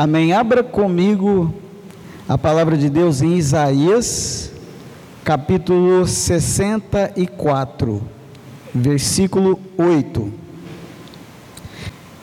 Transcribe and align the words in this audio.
Amém. 0.00 0.32
Abra 0.32 0.62
comigo 0.62 1.52
a 2.28 2.38
palavra 2.38 2.78
de 2.78 2.88
Deus 2.88 3.20
em 3.20 3.36
Isaías, 3.36 4.52
capítulo 5.24 6.06
64, 6.06 8.00
versículo 8.72 9.58
8. 9.76 10.32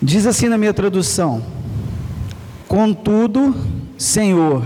Diz 0.01 0.25
assim 0.25 0.47
na 0.47 0.57
minha 0.57 0.73
tradução: 0.73 1.43
Contudo, 2.65 3.53
Senhor, 3.97 4.63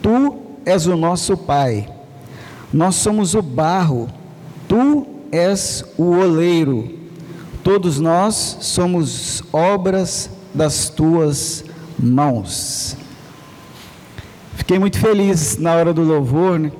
tu 0.00 0.38
és 0.64 0.86
o 0.86 0.96
nosso 0.96 1.36
Pai, 1.36 1.86
nós 2.72 2.94
somos 2.94 3.34
o 3.34 3.42
barro, 3.42 4.08
tu 4.66 5.06
és 5.30 5.84
o 5.98 6.12
oleiro, 6.12 6.88
todos 7.62 8.00
nós 8.00 8.56
somos 8.62 9.42
obras 9.52 10.30
das 10.54 10.88
tuas 10.88 11.62
mãos. 11.62 11.67
Fiquei 14.54 14.78
muito 14.78 14.98
feliz 14.98 15.56
na 15.58 15.74
hora 15.74 15.92
do 15.92 16.02
louvor, 16.02 16.58
né? 16.58 16.70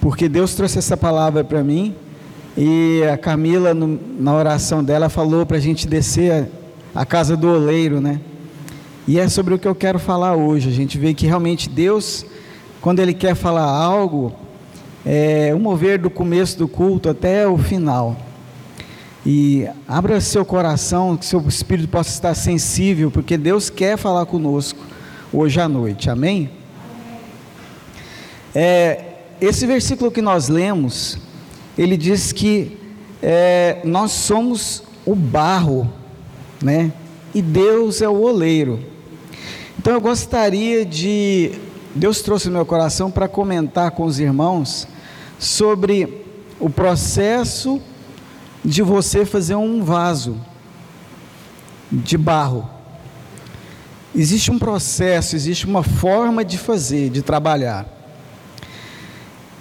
porque 0.00 0.28
Deus 0.28 0.54
trouxe 0.54 0.78
essa 0.78 0.96
palavra 0.96 1.44
para 1.44 1.62
mim 1.62 1.94
e 2.56 3.02
a 3.10 3.16
Camila, 3.16 3.72
no, 3.72 3.98
na 4.18 4.34
oração 4.34 4.84
dela, 4.84 5.08
falou 5.08 5.46
para 5.46 5.56
a 5.56 5.60
gente 5.60 5.86
descer 5.86 6.48
a, 6.94 7.00
a, 7.00 7.06
casa 7.06 7.36
do 7.36 7.48
oleiro, 7.48 8.00
né? 8.00 8.20
E 9.08 9.18
é 9.18 9.28
sobre 9.28 9.54
o 9.54 9.58
que 9.58 9.66
eu 9.66 9.74
quero 9.74 9.98
falar 9.98 10.34
hoje. 10.34 10.68
A 10.68 10.72
gente 10.72 10.98
vê 10.98 11.14
que 11.14 11.26
realmente 11.26 11.68
Deus, 11.68 12.26
quando 12.80 13.00
Ele 13.00 13.14
quer 13.14 13.34
falar 13.34 13.64
algo, 13.64 14.34
é 15.04 15.52
o 15.54 15.58
mover 15.58 15.98
do 15.98 16.10
começo 16.10 16.58
do 16.58 16.68
culto 16.68 17.08
até 17.08 17.48
o 17.48 17.56
final. 17.56 18.16
E 19.24 19.68
abra 19.86 20.20
seu 20.20 20.44
coração, 20.44 21.16
que 21.16 21.24
seu 21.24 21.40
espírito 21.46 21.88
possa 21.88 22.10
estar 22.10 22.34
sensível, 22.34 23.10
porque 23.10 23.38
Deus 23.38 23.70
quer 23.70 23.96
falar 23.96 24.26
conosco 24.26 24.80
hoje 25.32 25.60
à 25.60 25.68
noite. 25.68 26.10
Amém? 26.10 26.50
É, 28.52 29.04
esse 29.40 29.64
versículo 29.64 30.10
que 30.10 30.20
nós 30.20 30.48
lemos, 30.48 31.18
ele 31.78 31.96
diz 31.96 32.32
que 32.32 32.76
é, 33.22 33.80
nós 33.84 34.10
somos 34.10 34.82
o 35.06 35.14
barro, 35.14 35.88
né? 36.60 36.92
E 37.32 37.40
Deus 37.40 38.02
é 38.02 38.08
o 38.08 38.20
oleiro. 38.20 38.80
Então 39.78 39.92
eu 39.92 40.00
gostaria 40.00 40.84
de. 40.84 41.52
Deus 41.94 42.22
trouxe 42.22 42.48
no 42.48 42.54
meu 42.54 42.66
coração 42.66 43.10
para 43.10 43.28
comentar 43.28 43.92
com 43.92 44.04
os 44.04 44.18
irmãos 44.18 44.88
sobre 45.38 46.24
o 46.58 46.68
processo 46.68 47.80
de 48.64 48.82
você 48.82 49.24
fazer 49.24 49.56
um 49.56 49.82
vaso 49.82 50.40
de 51.90 52.16
barro. 52.16 52.68
Existe 54.14 54.50
um 54.50 54.58
processo, 54.58 55.34
existe 55.34 55.66
uma 55.66 55.82
forma 55.82 56.44
de 56.44 56.58
fazer, 56.58 57.10
de 57.10 57.22
trabalhar. 57.22 57.86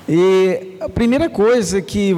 E 0.07 0.75
a 0.81 0.89
primeira 0.89 1.29
coisa 1.29 1.81
que 1.81 2.09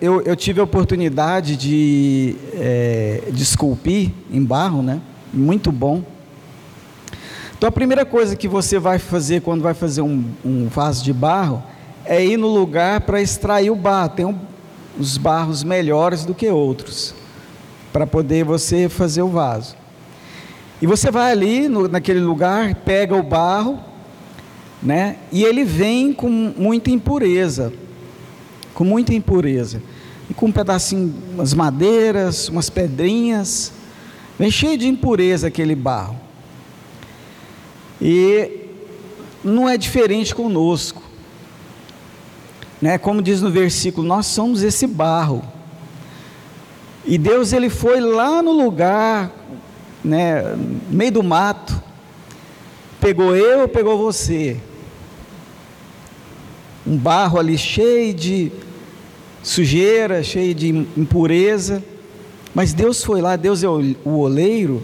eu, 0.00 0.20
eu, 0.22 0.34
tive 0.34 0.60
a 0.60 0.64
oportunidade 0.64 1.56
de, 1.56 2.34
é, 2.54 3.28
de 3.30 3.42
esculpir 3.42 4.10
em 4.32 4.42
barro, 4.42 4.82
né? 4.82 5.00
Muito 5.32 5.70
bom. 5.70 6.02
Então 7.56 7.68
a 7.68 7.72
primeira 7.72 8.04
coisa 8.04 8.34
que 8.34 8.48
você 8.48 8.78
vai 8.78 8.98
fazer 8.98 9.42
quando 9.42 9.62
vai 9.62 9.74
fazer 9.74 10.02
um, 10.02 10.24
um 10.44 10.68
vaso 10.68 11.04
de 11.04 11.12
barro 11.12 11.62
é 12.04 12.24
ir 12.24 12.36
no 12.36 12.48
lugar 12.48 13.02
para 13.02 13.20
extrair 13.22 13.70
o 13.70 13.76
barro. 13.76 14.08
Tem 14.10 14.26
um, 14.26 14.36
os 14.98 15.16
barros 15.16 15.62
melhores 15.62 16.24
do 16.24 16.34
que 16.34 16.48
outros, 16.48 17.14
para 17.92 18.06
poder 18.06 18.44
você 18.44 18.88
fazer 18.88 19.22
o 19.22 19.28
vaso. 19.28 19.76
E 20.80 20.86
você 20.86 21.10
vai 21.10 21.32
ali 21.32 21.68
no, 21.68 21.88
naquele 21.88 22.20
lugar, 22.20 22.74
pega 22.76 23.14
o 23.14 23.22
barro, 23.22 23.78
né? 24.82 25.16
E 25.32 25.42
ele 25.42 25.64
vem 25.64 26.12
com 26.12 26.28
muita 26.28 26.90
impureza, 26.90 27.72
com 28.74 28.84
muita 28.84 29.14
impureza. 29.14 29.82
E 30.28 30.34
com 30.34 30.46
um 30.46 30.52
pedacinho, 30.52 31.14
umas 31.32 31.54
madeiras, 31.54 32.48
umas 32.48 32.68
pedrinhas, 32.68 33.72
vem 34.38 34.50
cheio 34.50 34.76
de 34.76 34.88
impureza 34.88 35.46
aquele 35.46 35.74
barro. 35.74 36.16
E 38.00 38.66
não 39.42 39.68
é 39.68 39.78
diferente 39.78 40.34
conosco. 40.34 41.02
Né? 42.86 42.98
Como 42.98 43.20
diz 43.20 43.42
no 43.42 43.50
versículo, 43.50 44.06
nós 44.06 44.26
somos 44.26 44.62
esse 44.62 44.86
barro. 44.86 45.42
E 47.04 47.18
Deus 47.18 47.52
ele 47.52 47.68
foi 47.68 47.98
lá 47.98 48.40
no 48.40 48.52
lugar, 48.52 49.32
né, 50.04 50.40
no 50.40 50.94
meio 50.96 51.10
do 51.10 51.22
mato, 51.24 51.82
pegou 53.00 53.34
eu, 53.34 53.66
pegou 53.66 53.98
você. 53.98 54.60
Um 56.86 56.96
barro 56.96 57.40
ali 57.40 57.58
cheio 57.58 58.14
de 58.14 58.52
sujeira, 59.42 60.22
cheio 60.22 60.54
de 60.54 60.68
impureza. 60.96 61.82
Mas 62.54 62.72
Deus 62.72 63.02
foi 63.02 63.20
lá, 63.20 63.34
Deus 63.34 63.64
é 63.64 63.68
o 63.68 64.16
oleiro. 64.16 64.80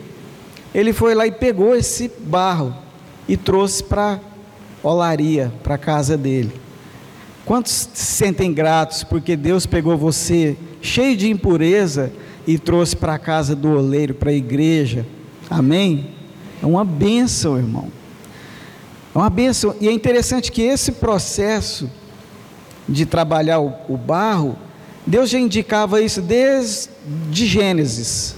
Ele 0.74 0.92
foi 0.92 1.14
lá 1.14 1.24
e 1.24 1.30
pegou 1.30 1.72
esse 1.72 2.10
barro 2.18 2.74
e 3.28 3.36
trouxe 3.36 3.80
para 3.80 4.18
olaria, 4.82 5.52
para 5.62 5.76
a 5.76 5.78
casa 5.78 6.16
dele. 6.16 6.50
Quantos 7.44 7.88
se 7.92 8.14
sentem 8.14 8.52
gratos 8.52 9.02
porque 9.02 9.36
Deus 9.36 9.66
pegou 9.66 9.96
você 9.96 10.56
cheio 10.80 11.16
de 11.16 11.28
impureza 11.28 12.12
e 12.46 12.58
trouxe 12.58 12.94
para 12.94 13.14
a 13.14 13.18
casa 13.18 13.56
do 13.56 13.70
oleiro, 13.70 14.14
para 14.14 14.30
a 14.30 14.34
igreja? 14.34 15.04
Amém? 15.50 16.06
É 16.62 16.66
uma 16.66 16.84
bênção, 16.84 17.56
irmão. 17.56 17.88
É 19.14 19.18
uma 19.18 19.28
bênção. 19.28 19.74
E 19.80 19.88
é 19.88 19.92
interessante 19.92 20.52
que 20.52 20.62
esse 20.62 20.92
processo 20.92 21.90
de 22.88 23.04
trabalhar 23.04 23.60
o, 23.60 23.74
o 23.88 23.96
barro, 23.96 24.56
Deus 25.06 25.28
já 25.28 25.38
indicava 25.38 26.00
isso 26.00 26.22
desde 26.22 26.90
de 27.30 27.46
Gênesis. 27.46 28.36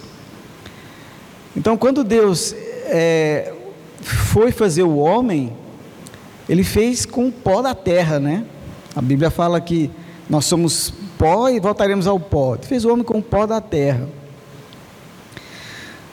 Então, 1.57 1.77
quando 1.77 2.03
Deus 2.03 2.55
é, 2.87 3.53
foi 4.01 4.51
fazer 4.51 4.83
o 4.83 4.97
homem, 4.97 5.53
ele 6.49 6.65
fez 6.65 7.07
com 7.07 7.29
o 7.29 7.33
pó 7.33 7.63
da 7.63 7.75
terra, 7.75 8.19
né? 8.19 8.45
A 8.95 9.03
Bíblia 9.03 9.31
fala 9.31 9.61
que 9.61 9.91
nós 10.29 10.45
somos 10.45 10.93
pó 11.19 11.49
e 11.49 11.59
voltaremos 11.59 12.07
ao 12.07 12.19
pó. 12.19 12.57
Fez 12.61 12.85
o 12.85 12.93
homem 12.93 13.05
com 13.05 13.19
o 13.19 13.23
pó 13.23 13.47
da 13.47 13.61
terra. 13.61 14.09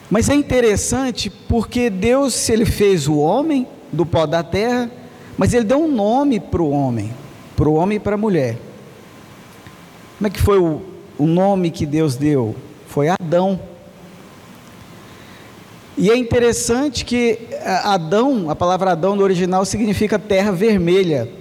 Mas 0.09 0.29
é 0.29 0.35
interessante 0.35 1.29
porque 1.29 1.89
Deus, 1.89 2.49
ele 2.49 2.65
fez 2.65 3.07
o 3.07 3.17
homem 3.17 3.67
do 3.91 4.05
pó 4.05 4.25
da 4.25 4.43
terra, 4.43 4.91
mas 5.37 5.53
ele 5.53 5.63
deu 5.63 5.81
um 5.81 5.87
nome 5.87 6.39
para 6.39 6.61
o 6.61 6.69
homem, 6.69 7.13
para 7.55 7.69
o 7.69 7.75
homem 7.75 7.95
e 7.95 7.99
para 7.99 8.15
a 8.15 8.17
mulher. 8.17 8.57
Como 10.17 10.27
é 10.27 10.29
que 10.29 10.41
foi 10.41 10.59
o, 10.59 10.81
o 11.17 11.25
nome 11.25 11.71
que 11.71 11.85
Deus 11.85 12.15
deu? 12.15 12.55
Foi 12.87 13.07
Adão. 13.07 13.59
E 15.97 16.09
é 16.09 16.17
interessante 16.17 17.05
que 17.05 17.39
eh, 17.51 17.81
Adão, 17.83 18.49
a 18.49 18.55
palavra 18.55 18.91
Adão 18.91 19.15
no 19.15 19.23
original 19.23 19.63
significa 19.65 20.19
terra 20.19 20.51
vermelha. 20.51 21.41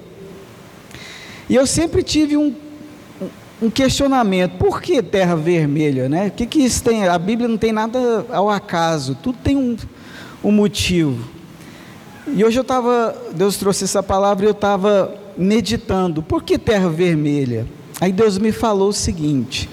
E 1.51 1.57
eu 1.57 1.67
sempre 1.67 2.05
tive 2.05 2.37
um, 2.37 2.55
um 3.61 3.69
questionamento: 3.69 4.53
por 4.53 4.81
que 4.81 5.03
terra 5.03 5.35
vermelha? 5.35 6.09
Né? 6.09 6.29
O 6.29 6.31
que, 6.31 6.47
que 6.47 6.61
isso 6.61 6.81
tem? 6.81 7.09
A 7.09 7.19
Bíblia 7.19 7.49
não 7.49 7.59
tem 7.59 7.73
nada 7.73 8.25
ao 8.31 8.49
acaso, 8.49 9.19
tudo 9.21 9.37
tem 9.43 9.57
um, 9.57 9.77
um 10.45 10.53
motivo. 10.53 11.29
E 12.29 12.45
hoje 12.45 12.57
eu 12.57 12.63
estava, 12.63 13.21
Deus 13.33 13.57
trouxe 13.57 13.83
essa 13.83 14.01
palavra 14.01 14.45
e 14.45 14.47
eu 14.47 14.53
estava 14.53 15.13
meditando: 15.37 16.23
por 16.23 16.45
que 16.45 16.57
terra 16.57 16.89
vermelha? 16.89 17.67
Aí 18.01 18.13
Deus 18.13 18.39
me 18.39 18.53
falou 18.53 18.91
o 18.91 18.93
seguinte: 18.93 19.69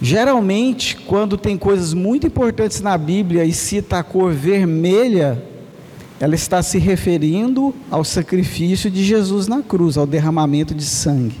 geralmente, 0.00 0.96
quando 0.96 1.36
tem 1.36 1.58
coisas 1.58 1.92
muito 1.92 2.26
importantes 2.26 2.80
na 2.80 2.96
Bíblia 2.96 3.44
e 3.44 3.52
cita 3.52 3.98
a 3.98 4.02
cor 4.02 4.32
vermelha, 4.32 5.52
ela 6.20 6.34
está 6.34 6.62
se 6.62 6.78
referindo 6.78 7.74
ao 7.90 8.04
sacrifício 8.04 8.90
de 8.90 9.04
Jesus 9.04 9.48
na 9.48 9.62
cruz, 9.62 9.96
ao 9.96 10.06
derramamento 10.06 10.74
de 10.74 10.84
sangue. 10.84 11.40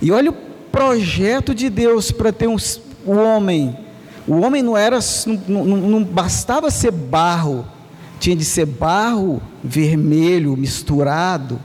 E 0.00 0.12
olha 0.12 0.30
o 0.30 0.34
projeto 0.70 1.54
de 1.54 1.70
Deus 1.70 2.10
para 2.10 2.32
ter 2.32 2.46
um, 2.46 2.56
o 3.04 3.12
homem. 3.12 3.76
O 4.26 4.40
homem 4.40 4.62
não 4.62 4.76
era, 4.76 4.98
não, 5.46 5.64
não, 5.64 6.04
bastava 6.04 6.70
ser 6.70 6.92
barro, 6.92 7.64
tinha 8.20 8.36
de 8.36 8.44
ser 8.44 8.66
barro 8.66 9.40
vermelho 9.64 10.56
misturado 10.56 11.58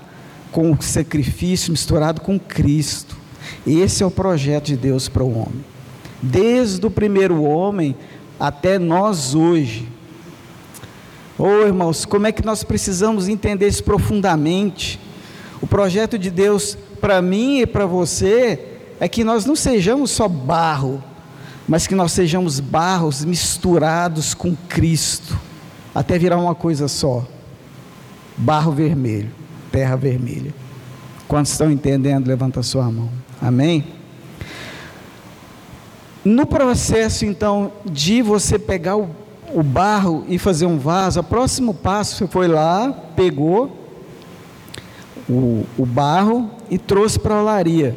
com 0.52 0.72
o 0.72 0.82
sacrifício, 0.82 1.72
misturado 1.72 2.22
com 2.22 2.40
Cristo. 2.40 3.18
Esse 3.68 4.02
é 4.02 4.06
o 4.06 4.12
projeto 4.12 4.68
de 4.68 4.78
Deus 4.78 5.10
para 5.10 5.24
o 5.24 5.38
homem. 5.38 5.66
Desde 6.22 6.86
o 6.86 6.90
primeiro 6.90 7.44
homem 7.44 7.96
até 8.40 8.80
nós 8.80 9.36
hoje. 9.36 9.88
Oh, 11.38 11.66
irmãos, 11.66 12.06
como 12.06 12.28
é 12.28 12.32
que 12.32 12.46
nós 12.46 12.64
precisamos 12.64 13.28
entender 13.28 13.68
isso 13.68 13.84
profundamente? 13.84 15.00
O 15.62 15.68
projeto 15.68 16.18
de 16.18 16.30
Deus 16.30 16.78
para 17.02 17.22
mim 17.22 17.60
e 17.60 17.66
para 17.66 17.86
você 17.86 18.60
é 19.00 19.08
que 19.08 19.24
nós 19.24 19.46
não 19.46 19.56
sejamos 19.56 20.12
só 20.12 20.28
barro, 20.28 21.04
mas 21.68 21.88
que 21.88 21.96
nós 21.96 22.12
sejamos 22.12 22.60
barros 22.60 23.26
misturados 23.26 24.34
com 24.34 24.56
Cristo. 24.70 25.38
até 25.94 26.18
virar 26.18 26.38
uma 26.38 26.54
coisa 26.54 26.88
só: 26.88 27.26
barro 28.38 28.72
vermelho, 28.72 29.32
terra 29.72 29.96
vermelha. 29.96 30.54
Quantos 31.28 31.52
estão 31.52 31.72
entendendo? 31.72 32.28
Levanta 32.28 32.60
a 32.60 32.64
sua 32.64 32.92
mão. 32.92 33.10
Amém? 33.42 33.86
No 36.24 36.46
processo, 36.46 37.26
então, 37.26 37.72
de 37.84 38.22
você 38.22 38.58
pegar 38.58 38.96
o, 38.96 39.10
o 39.54 39.64
barro 39.64 40.26
e 40.28 40.38
fazer 40.38 40.66
um 40.66 40.78
vaso, 40.78 41.20
o 41.20 41.24
próximo 41.24 41.74
passo 41.74 42.16
você 42.16 42.28
foi 42.28 42.48
lá, 42.48 42.92
pegou 43.16 43.78
o, 45.30 45.66
o 45.78 45.86
barro 45.86 46.50
e 46.70 46.78
trouxe 46.78 47.20
para 47.20 47.36
a 47.36 47.42
olaria. 47.42 47.96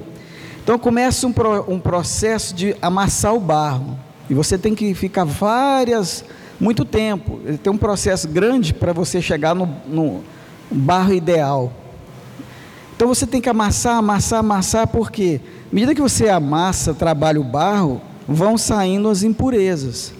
Então 0.62 0.79
começa 0.79 1.26
um, 1.26 1.32
pro, 1.32 1.64
um 1.70 1.79
processo 1.79 2.55
de 2.55 2.76
amassar 2.82 3.35
o 3.35 3.41
barro. 3.41 3.99
E 4.29 4.35
você 4.35 4.58
tem 4.58 4.75
que 4.75 4.94
ficar 4.94 5.25
várias, 5.25 6.25
muito 6.58 6.85
tempo. 6.85 7.41
Tem 7.62 7.73
um 7.73 7.79
processo 7.79 8.29
grande 8.29 8.75
para 8.75 8.93
você 8.93 9.23
chegar 9.23 9.55
no, 9.55 9.67
no 9.87 10.25
barro 10.70 11.14
ideal. 11.14 11.73
Então 12.97 13.09
você 13.09 13.26
tem 13.26 13.41
que 13.41 13.49
amassar, 13.49 13.97
amassar, 13.97 14.41
amassar, 14.41 14.87
porque 14.88 15.41
à 15.70 15.75
medida 15.75 15.94
que 15.94 16.00
você 16.00 16.29
amassa, 16.29 16.93
trabalha 16.93 17.41
o 17.41 17.44
barro, 17.44 18.00
vão 18.26 18.59
saindo 18.59 19.09
as 19.09 19.23
impurezas. 19.23 20.12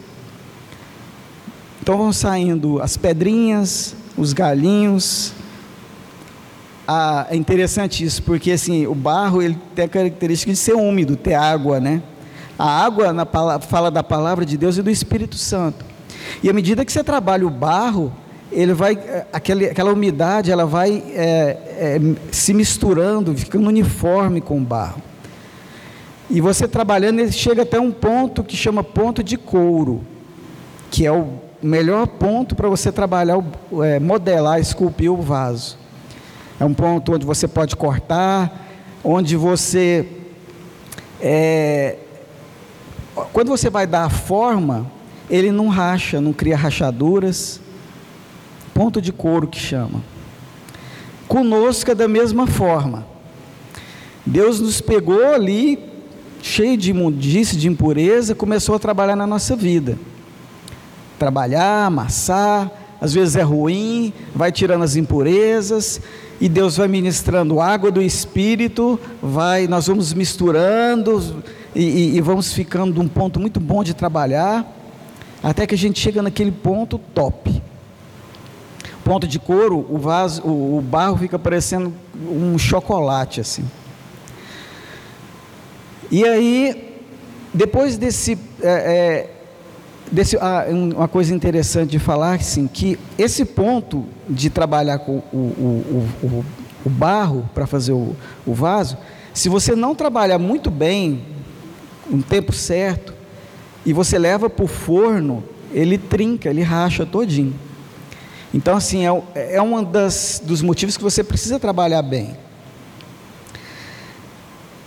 Então 1.87 1.99
vão 1.99 2.12
saindo 2.12 2.83
as 2.83 2.97
pedrinhas, 2.97 3.94
os 4.19 4.33
galinhos. 4.33 5.33
Ah, 6.85 7.29
é 7.31 7.37
interessante 7.37 8.05
isso, 8.05 8.25
porque 8.25 8.50
assim, 8.50 8.88
o 8.88 8.94
barro 8.94 9.41
ele 9.41 9.56
tem 9.73 9.85
a 9.85 9.88
característica 9.88 10.50
de 10.50 10.59
ser 10.59 10.75
úmido, 10.75 11.15
ter 11.15 11.35
água, 11.35 11.79
né? 11.79 12.03
A 12.59 12.85
água 12.85 13.12
na 13.12 13.25
fala 13.61 13.88
da 13.88 14.03
palavra 14.03 14.44
de 14.44 14.56
Deus 14.56 14.77
e 14.77 14.83
do 14.83 14.91
Espírito 14.91 15.37
Santo. 15.37 15.85
E 16.43 16.50
à 16.50 16.53
medida 16.53 16.85
que 16.85 16.91
você 16.91 17.05
trabalha 17.05 17.47
o 17.47 17.50
barro, 17.50 18.12
ele 18.50 18.75
vai, 18.75 18.94
eh, 18.94 19.25
aquela 19.32 19.93
umidade, 19.93 20.50
ela 20.50 20.67
vai 20.67 21.05
é, 21.15 21.21
é, 21.79 22.00
se 22.32 22.53
misturando, 22.53 23.32
ficando 23.37 23.69
uniforme 23.69 24.41
com 24.41 24.59
o 24.59 24.65
barro. 24.65 25.00
E 26.29 26.41
você 26.41 26.67
trabalhando, 26.67 27.21
ele 27.21 27.31
chega 27.31 27.62
até 27.62 27.79
um 27.79 27.93
ponto 27.93 28.43
que 28.43 28.56
chama 28.56 28.82
ponto 28.82 29.23
de 29.23 29.37
couro, 29.37 30.05
que 30.91 31.06
é 31.06 31.12
o 31.12 31.45
melhor 31.67 32.07
ponto 32.07 32.55
para 32.55 32.69
você 32.69 32.91
trabalhar, 32.93 33.39
é, 33.85 34.01
modelar, 34.01 34.61
esculpir 34.61 35.13
o 35.13 35.21
vaso. 35.21 35.79
É 36.59 36.65
um 36.65 36.73
ponto 36.73 37.13
onde 37.13 37.27
você 37.27 37.47
pode 37.47 37.77
cortar, 37.77 38.67
onde 39.05 39.37
você. 39.37 40.09
É, 41.21 41.97
quando 43.33 43.49
você 43.49 43.69
vai 43.69 43.87
dar 43.87 44.05
a 44.05 44.11
forma, 44.11 44.91
ele 45.29 45.51
não 45.51 45.69
racha, 45.69 46.21
não 46.21 46.33
cria 46.33 46.57
rachaduras 46.57 47.61
ponto 48.77 49.01
de 49.01 49.11
couro 49.11 49.49
que 49.49 49.59
chama. 49.59 50.03
Conosco 51.27 51.91
é 51.91 51.95
da 51.95 52.07
mesma 52.07 52.47
forma. 52.47 53.07
Deus 54.25 54.61
nos 54.61 54.83
pegou 54.83 55.33
ali, 55.33 55.79
cheio 56.43 56.77
de 56.77 56.91
imundície, 56.91 57.57
de 57.57 57.69
impureza, 57.69 58.35
começou 58.35 58.75
a 58.75 58.79
trabalhar 58.79 59.17
na 59.17 59.27
nossa 59.27 59.57
vida. 59.57 59.99
Trabalhar, 61.19 61.87
amassar, 61.87 62.71
às 63.01 63.13
vezes 63.13 63.37
é 63.37 63.43
ruim, 63.43 64.13
vai 64.35 64.53
tirando 64.53 64.83
as 64.83 64.97
impurezas, 64.97 66.01
e 66.41 66.49
Deus 66.49 66.77
vai 66.77 66.89
ministrando 66.89 67.61
água 67.61 67.91
do 67.91 68.03
Espírito, 68.03 68.99
vai, 69.23 69.67
nós 69.67 69.87
vamos 69.87 70.13
misturando 70.13 71.43
e, 71.75 71.83
e, 71.83 72.17
e 72.17 72.21
vamos 72.21 72.53
ficando 72.53 72.95
num 72.95 73.09
ponto 73.09 73.41
muito 73.41 73.59
bom 73.59 73.83
de 73.83 73.95
trabalhar, 73.95 74.67
até 75.43 75.67
que 75.67 75.75
a 75.75 75.79
gente 75.79 75.99
chega 75.99 76.23
naquele 76.23 76.53
ponto 76.53 76.99
top 77.15 77.63
ponto 79.07 79.29
de 79.29 79.39
couro, 79.39 79.87
o 79.89 79.99
vaso, 79.99 80.43
o, 80.43 80.79
o 80.79 80.81
barro 80.81 81.17
fica 81.17 81.39
parecendo 81.39 81.95
um 82.29 82.59
chocolate 82.59 83.41
assim. 83.41 83.65
E 86.11 86.25
aí, 86.25 86.99
depois 87.55 87.97
desse, 87.97 88.37
é, 88.61 88.69
é, 88.69 89.36
desse 90.11 90.37
ah, 90.37 90.67
uma 90.70 91.08
coisa 91.08 91.35
interessante 91.35 91.91
de 91.91 91.99
falar, 91.99 92.35
assim, 92.35 92.67
que 92.67 92.99
esse 93.19 93.44
ponto 93.44 94.05
de 94.29 94.50
trabalhar 94.50 94.99
com 95.00 95.19
o, 95.32 95.37
o, 95.37 96.08
o, 96.23 96.44
o 96.85 96.91
barro 96.91 97.49
para 97.55 97.67
fazer 97.67 97.93
o, 97.93 98.14
o 98.47 98.55
vaso, 98.55 98.97
se 99.35 99.49
você 99.49 99.75
não 99.75 99.94
trabalhar 99.94 100.38
muito 100.38 100.70
bem, 100.70 101.23
um 102.11 102.23
tempo 102.23 102.53
certo, 102.53 103.12
e 103.85 103.93
você 103.93 104.19
leva 104.19 104.49
para 104.49 104.64
o 104.64 104.69
forno, 104.69 105.44
ele 105.73 105.99
trinca, 105.99 106.49
ele 106.49 106.62
racha 106.62 107.05
todinho. 107.05 107.55
Então, 108.55 108.76
assim, 108.76 109.06
é, 109.06 109.56
é 109.56 109.62
um 109.62 109.82
das, 109.85 110.41
dos 110.44 110.62
motivos 110.62 110.97
que 110.97 111.03
você 111.03 111.23
precisa 111.23 111.58
trabalhar 111.58 112.03
bem. 112.03 112.37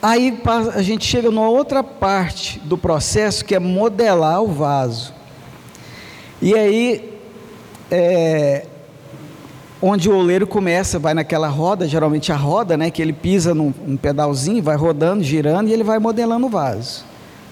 Aí 0.02 0.42
a 0.74 0.82
gente 0.82 1.06
chega 1.06 1.30
numa 1.30 1.50
outra 1.50 1.84
parte 1.84 2.58
do 2.60 2.78
processo 2.78 3.44
que 3.44 3.54
é 3.54 3.60
modelar 3.60 4.42
o 4.42 4.48
vaso. 4.48 5.14
E 6.42 6.54
aí, 6.54 7.20
é, 7.92 8.66
onde 9.82 10.10
o 10.10 10.16
oleiro 10.16 10.48
começa, 10.48 10.98
vai 10.98 11.14
naquela 11.14 11.50
roda, 11.50 11.86
geralmente 11.86 12.32
a 12.32 12.38
roda, 12.38 12.78
né, 12.78 12.90
que 12.90 13.02
ele 13.02 13.12
pisa 13.12 13.54
num 13.54 13.74
um 13.86 13.98
pedalzinho, 13.98 14.64
vai 14.64 14.78
rodando, 14.78 15.22
girando 15.22 15.68
e 15.68 15.74
ele 15.74 15.84
vai 15.84 16.00
modelando 16.00 16.46
o 16.46 16.50
vaso. 16.50 17.04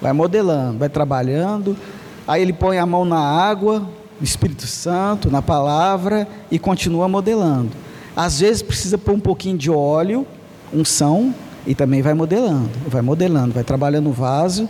Vai 0.01 0.13
modelando, 0.13 0.79
vai 0.79 0.87
trabalhando. 0.87 1.75
Aí 2.25 2.41
ele 2.41 2.53
põe 2.53 2.77
a 2.77 2.85
mão 2.85 3.03
na 3.03 3.19
água, 3.19 3.79
no 4.19 4.23
Espírito 4.23 4.65
Santo, 4.67 5.29
na 5.29 5.41
palavra 5.41 6.25
e 6.49 6.57
continua 6.57 7.09
modelando. 7.09 7.71
Às 8.15 8.39
vezes 8.39 8.61
precisa 8.61 8.97
pôr 8.97 9.15
um 9.15 9.19
pouquinho 9.19 9.57
de 9.57 9.69
óleo, 9.69 10.25
unção, 10.73 11.35
e 11.67 11.75
também 11.75 12.01
vai 12.01 12.13
modelando, 12.13 12.71
vai 12.87 13.01
modelando, 13.01 13.53
vai 13.53 13.63
trabalhando 13.63 14.09
o 14.09 14.13
vaso 14.13 14.69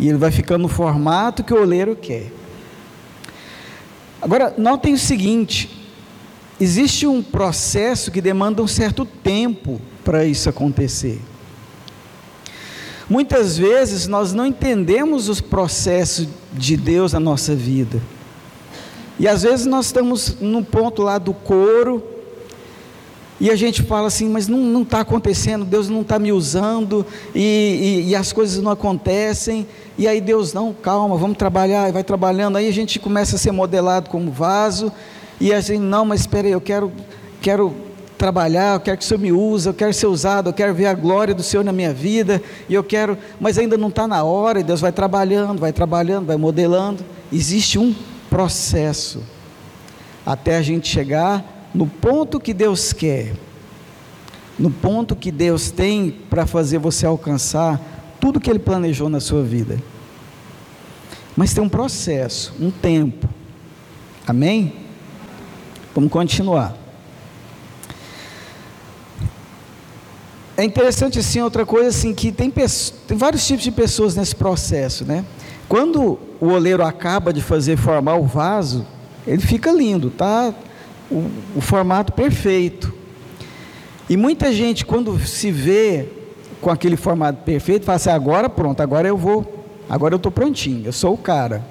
e 0.00 0.08
ele 0.08 0.16
vai 0.16 0.32
ficando 0.32 0.62
no 0.62 0.68
formato 0.68 1.44
que 1.44 1.52
o 1.52 1.60
oleiro 1.60 1.94
quer. 1.94 2.32
Agora, 4.20 4.54
notem 4.56 4.94
o 4.94 4.98
seguinte: 4.98 5.86
existe 6.58 7.06
um 7.06 7.22
processo 7.22 8.10
que 8.10 8.22
demanda 8.22 8.62
um 8.62 8.66
certo 8.66 9.04
tempo 9.04 9.78
para 10.02 10.24
isso 10.24 10.48
acontecer. 10.48 11.20
Muitas 13.10 13.58
vezes 13.58 14.06
nós 14.06 14.32
não 14.32 14.46
entendemos 14.46 15.28
os 15.28 15.40
processos 15.40 16.26
de 16.52 16.76
Deus 16.76 17.12
na 17.12 17.20
nossa 17.20 17.54
vida. 17.54 18.00
E 19.18 19.28
às 19.28 19.42
vezes 19.42 19.66
nós 19.66 19.86
estamos 19.86 20.36
no 20.40 20.64
ponto 20.64 21.02
lá 21.02 21.18
do 21.18 21.34
couro, 21.34 22.02
e 23.40 23.50
a 23.50 23.56
gente 23.56 23.82
fala 23.82 24.08
assim, 24.08 24.28
mas 24.28 24.48
não 24.48 24.82
está 24.82 25.00
acontecendo, 25.00 25.64
Deus 25.64 25.88
não 25.88 26.00
está 26.00 26.18
me 26.18 26.32
usando, 26.32 27.06
e, 27.34 28.02
e, 28.06 28.10
e, 28.10 28.16
as 28.16 28.32
coisas 28.32 28.60
não 28.60 28.72
acontecem, 28.72 29.66
e 29.96 30.08
aí 30.08 30.20
Deus, 30.20 30.52
não, 30.52 30.72
calma, 30.72 31.16
vamos 31.16 31.36
trabalhar, 31.36 31.88
e 31.88 31.92
vai 31.92 32.02
trabalhando, 32.02 32.56
aí 32.56 32.66
a 32.66 32.72
gente 32.72 32.98
começa 32.98 33.36
a 33.36 33.38
ser 33.38 33.52
modelado 33.52 34.10
como 34.10 34.32
vaso, 34.32 34.92
e 35.40 35.52
assim, 35.52 35.78
não, 35.78 36.04
mas 36.04 36.22
espera 36.22 36.48
aí, 36.48 36.52
eu 36.52 36.60
quero, 36.60 36.90
quero 37.40 37.72
trabalhar, 38.16 38.74
eu 38.74 38.80
quero 38.80 38.98
que 38.98 39.04
o 39.04 39.06
Senhor 39.06 39.20
me 39.20 39.30
use, 39.30 39.68
eu 39.68 39.74
quero 39.74 39.94
ser 39.94 40.08
usado, 40.08 40.48
eu 40.48 40.52
quero 40.52 40.74
ver 40.74 40.86
a 40.86 40.94
glória 40.94 41.32
do 41.32 41.42
Senhor 41.44 41.62
na 41.62 41.72
minha 41.72 41.94
vida, 41.94 42.42
e 42.68 42.74
eu 42.74 42.82
quero, 42.82 43.16
mas 43.38 43.56
ainda 43.56 43.78
não 43.78 43.88
está 43.88 44.08
na 44.08 44.24
hora, 44.24 44.58
e 44.58 44.64
Deus 44.64 44.80
vai 44.80 44.90
trabalhando, 44.90 45.60
vai 45.60 45.72
trabalhando, 45.72 46.26
vai 46.26 46.36
modelando, 46.36 47.04
existe 47.32 47.78
um 47.78 47.94
processo 48.28 49.22
até 50.26 50.56
a 50.56 50.62
gente 50.62 50.88
chegar 50.88 51.57
no 51.78 51.86
ponto 51.86 52.40
que 52.40 52.52
Deus 52.52 52.92
quer, 52.92 53.36
no 54.58 54.68
ponto 54.68 55.14
que 55.14 55.30
Deus 55.30 55.70
tem 55.70 56.10
para 56.10 56.44
fazer 56.44 56.78
você 56.78 57.06
alcançar 57.06 57.80
tudo 58.20 58.40
que 58.40 58.50
Ele 58.50 58.58
planejou 58.58 59.08
na 59.08 59.20
sua 59.20 59.44
vida. 59.44 59.80
Mas 61.36 61.54
tem 61.54 61.62
um 61.62 61.68
processo, 61.68 62.52
um 62.58 62.68
tempo. 62.68 63.28
Amém? 64.26 64.72
Vamos 65.94 66.10
continuar. 66.10 66.76
É 70.56 70.64
interessante 70.64 71.20
assim, 71.20 71.40
outra 71.40 71.64
coisa 71.64 71.90
assim, 71.90 72.12
que 72.12 72.32
tem, 72.32 72.50
tem 72.50 73.16
vários 73.16 73.46
tipos 73.46 73.62
de 73.62 73.70
pessoas 73.70 74.16
nesse 74.16 74.34
processo, 74.34 75.04
né? 75.04 75.24
Quando 75.68 76.18
o 76.40 76.48
oleiro 76.48 76.84
acaba 76.84 77.32
de 77.32 77.40
fazer 77.40 77.76
formar 77.76 78.16
o 78.16 78.24
vaso, 78.24 78.84
ele 79.24 79.42
fica 79.42 79.70
lindo, 79.70 80.10
tá? 80.10 80.52
O, 81.10 81.30
o 81.56 81.60
formato 81.60 82.12
perfeito. 82.12 82.92
E 84.08 84.16
muita 84.16 84.52
gente, 84.52 84.84
quando 84.84 85.18
se 85.20 85.50
vê 85.50 86.08
com 86.60 86.70
aquele 86.70 86.96
formato 86.96 87.42
perfeito, 87.44 87.84
fala 87.84 87.96
assim: 87.96 88.10
agora 88.10 88.48
pronto, 88.48 88.82
agora 88.82 89.08
eu 89.08 89.16
vou, 89.16 89.64
agora 89.88 90.14
eu 90.14 90.18
estou 90.18 90.32
prontinho, 90.32 90.86
eu 90.86 90.92
sou 90.92 91.14
o 91.14 91.18
cara. 91.18 91.64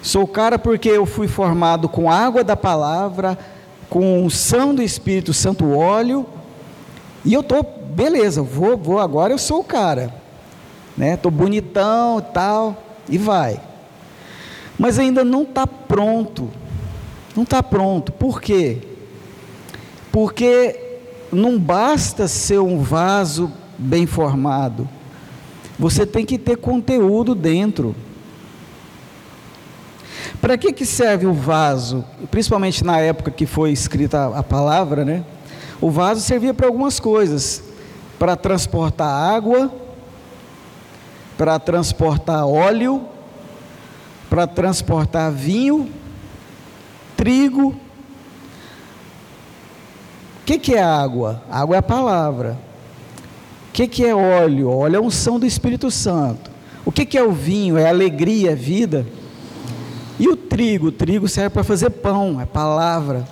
Sou 0.00 0.22
o 0.22 0.28
cara 0.28 0.58
porque 0.58 0.88
eu 0.88 1.04
fui 1.04 1.26
formado 1.26 1.88
com 1.88 2.10
água 2.10 2.44
da 2.44 2.56
palavra, 2.56 3.36
com 3.90 4.22
unção 4.22 4.74
do 4.74 4.80
Espírito 4.80 5.34
Santo, 5.34 5.76
óleo, 5.76 6.24
e 7.24 7.34
eu 7.34 7.40
estou, 7.40 7.64
beleza, 7.64 8.40
vou, 8.42 8.76
vou, 8.76 9.00
agora 9.00 9.32
eu 9.32 9.38
sou 9.38 9.60
o 9.60 9.64
cara 9.64 10.14
né? 10.98 11.16
Tô 11.16 11.30
bonitão 11.30 12.18
e 12.18 12.32
tal 12.32 12.82
e 13.08 13.16
vai. 13.16 13.60
Mas 14.76 14.98
ainda 14.98 15.24
não 15.24 15.42
está 15.42 15.66
pronto 15.66 16.50
Não 17.38 17.44
está 17.44 17.62
pronto. 17.62 18.10
Por 18.10 18.40
quê? 18.42 18.78
Porque 20.10 20.98
não 21.30 21.56
basta 21.56 22.26
ser 22.26 22.58
um 22.58 22.80
vaso 22.80 23.52
bem 23.78 24.06
formado. 24.06 24.88
Você 25.78 26.04
tem 26.04 26.26
que 26.26 26.36
ter 26.36 26.56
conteúdo 26.56 27.36
dentro. 27.36 27.94
Para 30.40 30.58
que, 30.58 30.72
que 30.72 30.84
serve 30.84 31.28
o 31.28 31.32
vaso? 31.32 32.04
Principalmente 32.28 32.82
na 32.82 32.98
época 32.98 33.30
que 33.30 33.46
foi 33.46 33.70
escrita 33.70 34.36
a 34.36 34.42
palavra, 34.42 35.04
né? 35.04 35.24
O 35.80 35.92
vaso 35.92 36.20
servia 36.20 36.52
para 36.52 36.66
algumas 36.66 36.98
coisas: 36.98 37.62
para 38.18 38.34
transportar 38.34 39.08
água, 39.08 39.72
para 41.36 41.56
transportar 41.60 42.44
óleo, 42.44 43.06
para 44.28 44.44
transportar 44.44 45.30
vinho, 45.30 45.88
trigo. 47.18 47.70
O 47.70 47.74
que, 50.46 50.58
que 50.58 50.74
é 50.74 50.82
água? 50.82 51.42
Água 51.50 51.76
é 51.76 51.78
a 51.80 51.82
palavra. 51.82 52.56
O 53.68 53.72
que, 53.72 53.88
que 53.88 54.06
é 54.06 54.14
óleo? 54.14 54.70
Óleo 54.70 54.94
é 54.94 54.98
a 54.98 55.02
unção 55.02 55.38
do 55.38 55.44
Espírito 55.44 55.90
Santo. 55.90 56.50
O 56.86 56.92
que, 56.92 57.04
que 57.04 57.18
é 57.18 57.22
o 57.22 57.32
vinho? 57.32 57.76
É 57.76 57.88
alegria, 57.88 58.52
é 58.52 58.54
vida. 58.54 59.04
E 60.18 60.28
o 60.28 60.36
trigo? 60.36 60.86
O 60.86 60.92
trigo 60.92 61.28
serve 61.28 61.50
para 61.50 61.64
fazer 61.64 61.90
pão, 61.90 62.40
é 62.40 62.46
palavra. 62.46 63.28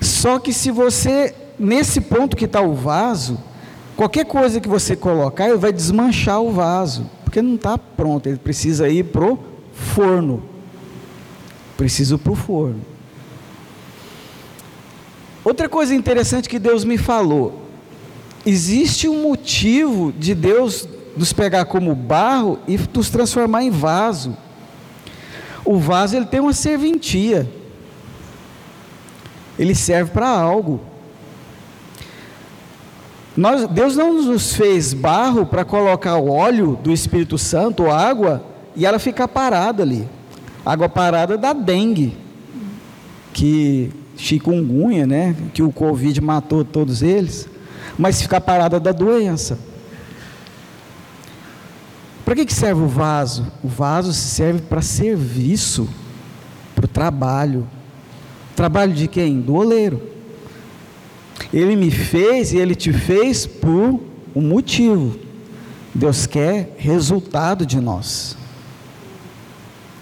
Só 0.00 0.38
que 0.38 0.52
se 0.52 0.70
você, 0.70 1.34
nesse 1.58 2.00
ponto 2.00 2.36
que 2.36 2.44
está 2.44 2.60
o 2.60 2.74
vaso, 2.74 3.38
qualquer 3.96 4.26
coisa 4.26 4.60
que 4.60 4.68
você 4.68 4.94
colocar, 4.94 5.48
ele 5.48 5.58
vai 5.58 5.72
desmanchar 5.72 6.40
o 6.40 6.52
vaso, 6.52 7.10
porque 7.24 7.42
não 7.42 7.56
está 7.56 7.76
pronto, 7.76 8.28
ele 8.28 8.38
precisa 8.38 8.88
ir 8.88 9.04
para 9.04 9.24
o 9.24 9.38
forno. 9.72 10.55
Precisa 11.76 12.16
para 12.16 12.32
o 12.32 12.36
forno. 12.36 12.80
Outra 15.44 15.68
coisa 15.68 15.94
interessante 15.94 16.48
que 16.48 16.58
Deus 16.58 16.84
me 16.84 16.98
falou: 16.98 17.62
existe 18.44 19.08
um 19.08 19.22
motivo 19.22 20.12
de 20.12 20.34
Deus 20.34 20.88
nos 21.16 21.32
pegar 21.32 21.64
como 21.66 21.94
barro 21.94 22.58
e 22.66 22.78
nos 22.92 23.10
transformar 23.10 23.62
em 23.62 23.70
vaso. 23.70 24.36
O 25.64 25.78
vaso 25.78 26.16
ele 26.16 26.26
tem 26.26 26.40
uma 26.40 26.52
serventia. 26.52 27.48
Ele 29.58 29.74
serve 29.74 30.10
para 30.10 30.28
algo. 30.28 30.80
Nós, 33.36 33.68
Deus 33.68 33.96
não 33.96 34.14
nos 34.14 34.54
fez 34.54 34.94
barro 34.94 35.44
para 35.44 35.64
colocar 35.64 36.16
o 36.16 36.30
óleo 36.30 36.78
do 36.82 36.90
Espírito 36.90 37.36
Santo, 37.36 37.84
ou 37.84 37.90
água, 37.90 38.42
e 38.74 38.86
ela 38.86 38.98
ficar 38.98 39.28
parada 39.28 39.82
ali. 39.82 40.08
Água 40.66 40.88
parada 40.88 41.38
da 41.38 41.52
dengue, 41.52 42.18
que 43.32 43.92
chikungunya, 44.16 45.06
né? 45.06 45.36
Que 45.54 45.62
o 45.62 45.70
Covid 45.70 46.20
matou 46.20 46.64
todos 46.64 47.02
eles, 47.02 47.48
mas 47.96 48.20
ficar 48.20 48.40
parada 48.40 48.80
da 48.80 48.90
doença. 48.90 49.60
Para 52.24 52.34
que, 52.34 52.44
que 52.44 52.52
serve 52.52 52.82
o 52.82 52.88
vaso? 52.88 53.46
O 53.62 53.68
vaso 53.68 54.12
serve 54.12 54.62
para 54.62 54.82
serviço, 54.82 55.88
para 56.74 56.86
o 56.86 56.88
trabalho. 56.88 57.64
Trabalho 58.56 58.92
de 58.92 59.06
quem? 59.06 59.40
Do 59.40 59.54
oleiro. 59.54 60.02
Ele 61.52 61.76
me 61.76 61.92
fez 61.92 62.52
e 62.52 62.56
ele 62.56 62.74
te 62.74 62.92
fez 62.92 63.46
por 63.46 64.00
um 64.34 64.42
motivo. 64.42 65.16
Deus 65.94 66.26
quer 66.26 66.74
resultado 66.76 67.64
de 67.64 67.80
nós. 67.80 68.36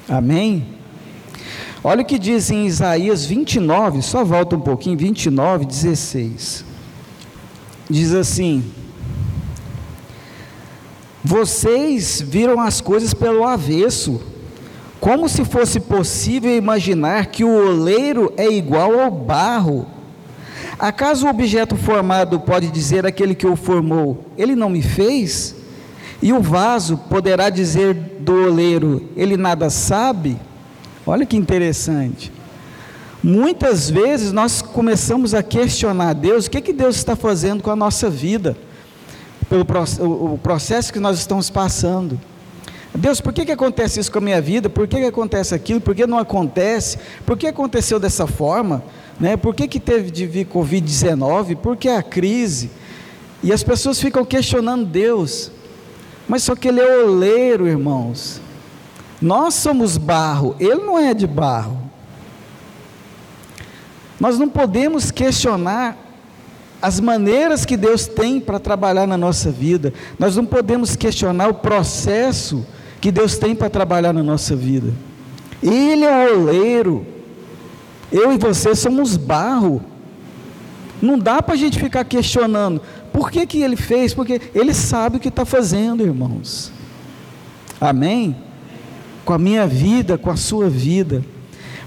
Amém? 0.08 0.66
Olha 1.82 2.02
o 2.02 2.04
que 2.04 2.18
diz 2.18 2.50
em 2.50 2.66
Isaías 2.66 3.26
29, 3.26 4.02
só 4.02 4.24
volta 4.24 4.56
um 4.56 4.60
pouquinho, 4.60 4.96
29, 4.96 5.66
16. 5.66 6.64
Diz 7.90 8.14
assim: 8.14 8.64
vocês 11.26 12.20
viram 12.20 12.60
as 12.60 12.82
coisas 12.82 13.14
pelo 13.14 13.44
avesso, 13.44 14.20
como 15.00 15.26
se 15.26 15.42
fosse 15.42 15.80
possível 15.80 16.54
imaginar 16.54 17.26
que 17.26 17.42
o 17.42 17.48
oleiro 17.48 18.30
é 18.36 18.46
igual 18.46 19.00
ao 19.00 19.10
barro. 19.10 19.86
Acaso 20.78 21.26
o 21.26 21.30
objeto 21.30 21.76
formado 21.76 22.38
pode 22.40 22.70
dizer 22.70 23.06
aquele 23.06 23.34
que 23.34 23.46
o 23.46 23.56
formou, 23.56 24.26
ele 24.36 24.54
não 24.54 24.68
me 24.68 24.82
fez? 24.82 25.56
E 26.22 26.32
o 26.32 26.40
vaso 26.40 26.96
poderá 26.96 27.50
dizer 27.50 27.94
do 27.94 28.46
oleiro, 28.46 29.08
ele 29.16 29.36
nada 29.36 29.68
sabe? 29.70 30.38
Olha 31.06 31.26
que 31.26 31.36
interessante. 31.36 32.32
Muitas 33.22 33.90
vezes 33.90 34.32
nós 34.32 34.62
começamos 34.62 35.34
a 35.34 35.42
questionar 35.42 36.14
Deus, 36.14 36.46
o 36.46 36.50
que, 36.50 36.60
que 36.60 36.72
Deus 36.72 36.96
está 36.96 37.16
fazendo 37.16 37.62
com 37.62 37.70
a 37.70 37.76
nossa 37.76 38.08
vida? 38.10 38.56
pelo 39.48 39.64
o 40.32 40.38
processo 40.38 40.92
que 40.92 40.98
nós 40.98 41.18
estamos 41.18 41.50
passando. 41.50 42.18
Deus, 42.94 43.20
por 43.20 43.32
que, 43.32 43.44
que 43.44 43.52
acontece 43.52 43.98
isso 44.00 44.10
com 44.10 44.18
a 44.18 44.20
minha 44.20 44.40
vida? 44.40 44.70
Por 44.70 44.86
que, 44.86 44.98
que 44.98 45.06
acontece 45.06 45.54
aquilo? 45.54 45.80
Por 45.80 45.94
que 45.94 46.06
não 46.06 46.18
acontece? 46.18 46.98
Por 47.26 47.36
que 47.36 47.46
aconteceu 47.46 47.98
dessa 47.98 48.26
forma? 48.26 48.82
Né? 49.18 49.36
Por 49.36 49.54
que, 49.54 49.66
que 49.66 49.80
teve 49.80 50.10
de 50.10 50.26
vir 50.26 50.46
Covid-19? 50.46 51.56
Por 51.56 51.76
que 51.76 51.88
a 51.88 52.02
crise? 52.02 52.70
E 53.42 53.52
as 53.52 53.62
pessoas 53.62 54.00
ficam 54.00 54.24
questionando 54.24 54.86
Deus. 54.86 55.50
Mas 56.28 56.42
só 56.42 56.54
que 56.54 56.68
Ele 56.68 56.80
é 56.80 57.04
oleiro, 57.04 57.66
irmãos. 57.66 58.40
Nós 59.20 59.54
somos 59.54 59.96
barro, 59.96 60.56
Ele 60.58 60.82
não 60.82 60.98
é 60.98 61.14
de 61.14 61.26
barro. 61.26 61.78
Nós 64.18 64.38
não 64.38 64.48
podemos 64.48 65.10
questionar 65.10 65.96
as 66.80 67.00
maneiras 67.00 67.64
que 67.64 67.76
Deus 67.76 68.06
tem 68.06 68.38
para 68.38 68.58
trabalhar 68.58 69.06
na 69.06 69.16
nossa 69.16 69.50
vida. 69.50 69.92
Nós 70.18 70.36
não 70.36 70.44
podemos 70.44 70.94
questionar 70.94 71.48
o 71.48 71.54
processo 71.54 72.66
que 73.00 73.10
Deus 73.10 73.38
tem 73.38 73.54
para 73.54 73.70
trabalhar 73.70 74.12
na 74.12 74.22
nossa 74.22 74.54
vida. 74.54 74.92
Ele 75.62 76.04
é 76.04 76.30
o 76.30 76.42
oleiro. 76.42 77.06
Eu 78.12 78.32
e 78.32 78.38
você 78.38 78.74
somos 78.74 79.16
barro. 79.16 79.82
Não 81.00 81.18
dá 81.18 81.42
para 81.42 81.54
a 81.54 81.56
gente 81.56 81.78
ficar 81.78 82.04
questionando 82.04 82.80
por 83.14 83.30
que, 83.30 83.46
que 83.46 83.62
ele 83.62 83.76
fez, 83.76 84.12
porque 84.12 84.38
ele 84.54 84.74
sabe 84.74 85.16
o 85.16 85.20
que 85.20 85.28
está 85.28 85.46
fazendo, 85.46 86.02
irmãos. 86.02 86.70
Amém? 87.80 88.36
Com 89.24 89.32
a 89.32 89.38
minha 89.38 89.66
vida, 89.66 90.18
com 90.18 90.30
a 90.30 90.36
sua 90.36 90.68
vida. 90.68 91.24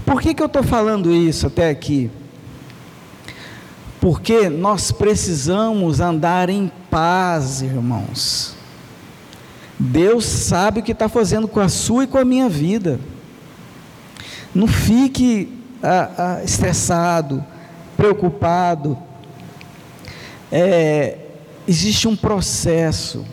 Por 0.03 0.19
que, 0.19 0.33
que 0.33 0.41
eu 0.41 0.47
estou 0.47 0.63
falando 0.63 1.13
isso 1.13 1.45
até 1.45 1.69
aqui? 1.69 2.09
porque 3.99 4.47
nós 4.47 4.89
precisamos 4.89 5.99
andar 5.99 6.49
em 6.49 6.71
paz, 6.89 7.61
irmãos. 7.61 8.55
Deus 9.77 10.25
sabe 10.25 10.79
o 10.79 10.83
que 10.83 10.91
está 10.91 11.09
fazendo 11.09 11.47
com 11.47 11.59
a 11.59 11.69
sua 11.69 12.05
e 12.05 12.07
com 12.07 12.17
a 12.17 12.25
minha 12.25 12.47
vida. 12.47 12.99
Não 14.55 14.65
fique 14.65 15.61
ah, 15.83 16.09
ah, 16.17 16.43
estressado, 16.43 17.43
preocupado. 17.95 18.97
É, 20.51 21.17
existe 21.67 22.07
um 22.07 22.15
processo. 22.15 23.25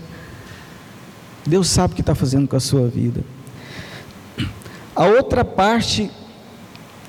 Deus 1.47 1.69
sabe 1.69 1.93
o 1.93 1.95
que 1.95 2.03
está 2.03 2.15
fazendo 2.15 2.49
com 2.49 2.57
a 2.57 2.61
sua 2.61 2.89
vida. 2.89 3.23
A 4.97 5.07
outra 5.07 5.45
parte 5.45 6.11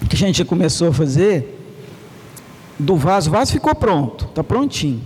que 0.10 0.16
a 0.16 0.20
gente 0.20 0.44
começou 0.44 0.90
a 0.90 0.94
fazer 0.94 1.52
do 2.78 2.96
vaso, 2.96 3.30
o 3.30 3.34
vaso 3.34 3.52
ficou 3.52 3.74
pronto, 3.74 4.26
está 4.26 4.44
prontinho, 4.44 5.02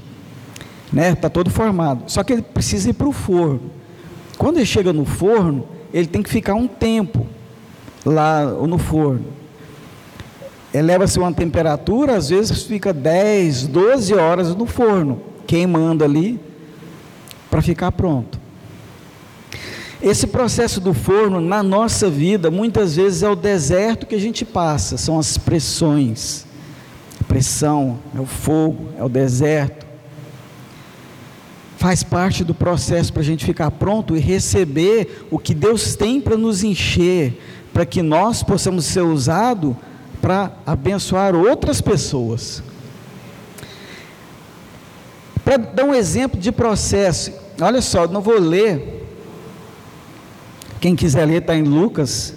né? 0.92 1.12
Está 1.12 1.30
todo 1.30 1.50
formado. 1.50 2.04
Só 2.08 2.24
que 2.24 2.34
ele 2.34 2.42
precisa 2.42 2.90
ir 2.90 2.94
para 2.94 3.08
o 3.08 3.12
forno. 3.12 3.72
Quando 4.38 4.58
ele 4.58 4.66
chega 4.66 4.92
no 4.92 5.06
forno, 5.06 5.68
ele 5.94 6.08
tem 6.08 6.24
que 6.24 6.30
ficar 6.30 6.56
um 6.56 6.68
tempo 6.68 7.28
lá 8.06 8.46
no 8.46 8.78
forno. 8.78 9.26
Eleva-se 10.74 11.18
uma 11.18 11.34
temperatura, 11.34 12.16
às 12.16 12.30
vezes 12.30 12.64
fica 12.64 12.94
10, 12.94 13.68
12 13.68 14.14
horas 14.14 14.56
no 14.56 14.66
forno, 14.66 15.22
queimando 15.48 16.04
ali 16.04 16.40
para 17.50 17.62
ficar 17.62 17.92
pronto. 17.92 18.40
Esse 20.02 20.28
processo 20.28 20.80
do 20.80 20.94
forno 20.94 21.42
na 21.42 21.62
nossa 21.62 22.10
vida, 22.10 22.50
muitas 22.50 22.96
vezes 22.96 23.24
é 23.24 23.30
o 23.30 23.36
deserto 23.36 24.06
que 24.06 24.16
a 24.16 24.20
gente 24.20 24.46
passa, 24.46 24.98
são 24.98 25.20
as 25.20 25.38
pressões 25.38 26.48
pressão, 27.30 28.00
é 28.16 28.20
o 28.20 28.26
fogo, 28.26 28.90
é 28.98 29.04
o 29.04 29.08
deserto. 29.08 29.86
Faz 31.78 32.04
parte 32.04 32.44
do 32.44 32.56
processo 32.56 33.14
para 33.14 33.22
a 33.22 33.26
gente 33.26 33.46
ficar 33.46 33.72
pronto 33.72 34.18
e 34.18 34.20
receber 34.20 35.28
o 35.30 35.38
que 35.38 35.54
Deus 35.54 35.96
tem 35.96 36.20
para 36.20 36.36
nos 36.36 36.64
encher, 36.64 37.40
para 37.72 37.86
que 37.86 38.02
nós 38.02 38.42
possamos 38.42 38.84
ser 38.86 39.02
usados 39.02 39.76
para 40.22 40.52
abençoar 40.66 41.36
outras 41.36 41.82
pessoas. 41.82 42.62
Para 45.44 45.58
dar 45.58 45.84
um 45.86 45.94
exemplo 45.94 46.40
de 46.40 46.52
processo, 46.52 47.32
olha 47.60 47.82
só, 47.82 48.08
não 48.08 48.22
vou 48.22 48.40
ler. 48.40 49.08
Quem 50.80 50.96
quiser 50.96 51.26
ler 51.26 51.42
está 51.42 51.56
em 51.56 51.64
Lucas, 51.64 52.34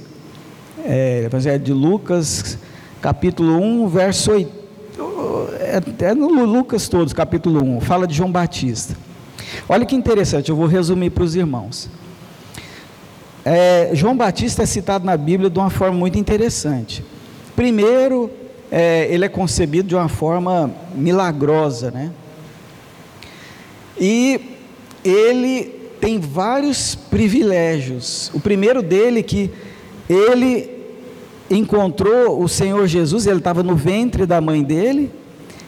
é, 0.84 1.24
Evangelho 1.24 1.62
de 1.62 1.72
Lucas, 1.72 2.58
capítulo 3.00 3.60
1, 3.60 3.88
verso 3.88 4.32
8. 4.32 4.62
É, 5.60 6.04
é 6.06 6.14
no 6.14 6.44
Lucas 6.44 6.88
todos, 6.88 7.12
capítulo 7.12 7.62
1, 7.64 7.80
fala 7.80 8.06
de 8.06 8.14
João 8.14 8.30
Batista. 8.30 8.96
Olha 9.68 9.84
que 9.84 9.94
interessante, 9.94 10.50
eu 10.50 10.56
vou 10.56 10.66
resumir 10.66 11.10
para 11.10 11.24
os 11.24 11.36
irmãos. 11.36 11.88
É, 13.44 13.90
João 13.92 14.16
Batista 14.16 14.62
é 14.62 14.66
citado 14.66 15.04
na 15.04 15.16
Bíblia 15.16 15.50
de 15.50 15.58
uma 15.58 15.70
forma 15.70 15.96
muito 15.98 16.18
interessante. 16.18 17.04
Primeiro, 17.54 18.30
é, 18.70 19.06
ele 19.12 19.24
é 19.24 19.28
concebido 19.28 19.88
de 19.88 19.94
uma 19.94 20.08
forma 20.08 20.70
milagrosa, 20.94 21.90
né? 21.90 22.10
E 24.00 24.40
ele 25.04 25.64
tem 26.00 26.18
vários 26.18 26.94
privilégios. 26.94 28.30
O 28.34 28.40
primeiro 28.40 28.82
dele 28.82 29.20
é 29.20 29.22
que 29.22 29.50
ele 30.08 30.70
encontrou 31.50 32.42
o 32.42 32.48
Senhor 32.48 32.86
Jesus, 32.86 33.26
ele 33.26 33.38
estava 33.38 33.62
no 33.62 33.76
ventre 33.76 34.24
da 34.24 34.40
mãe 34.40 34.62
dele, 34.62 35.10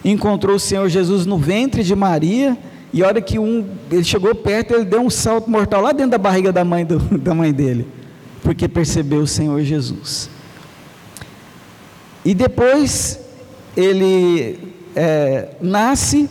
encontrou 0.04 0.56
o 0.56 0.60
Senhor 0.60 0.88
Jesus 0.88 1.26
no 1.26 1.38
ventre 1.38 1.82
de 1.82 1.94
Maria, 1.94 2.56
e 2.92 3.02
a 3.02 3.06
hora 3.06 3.20
que 3.20 3.38
um, 3.38 3.66
ele 3.90 4.04
chegou 4.04 4.34
perto, 4.34 4.74
ele 4.74 4.84
deu 4.84 5.00
um 5.00 5.10
salto 5.10 5.50
mortal 5.50 5.82
lá 5.82 5.92
dentro 5.92 6.12
da 6.12 6.18
barriga 6.18 6.52
da 6.52 6.64
mãe, 6.64 6.84
do, 6.84 6.98
da 7.18 7.34
mãe 7.34 7.52
dele, 7.52 7.86
porque 8.42 8.66
percebeu 8.66 9.20
o 9.20 9.26
Senhor 9.26 9.60
Jesus. 9.62 10.30
E 12.24 12.34
depois 12.34 13.20
ele 13.76 14.74
é, 14.96 15.48
nasce, 15.60 16.30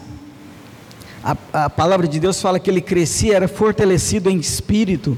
a, 1.24 1.66
a 1.66 1.70
palavra 1.70 2.08
de 2.08 2.20
Deus 2.20 2.42
fala 2.42 2.60
que 2.60 2.70
ele 2.70 2.82
crescia, 2.82 3.36
era 3.36 3.48
fortalecido 3.48 4.30
em 4.30 4.38
espírito. 4.38 5.18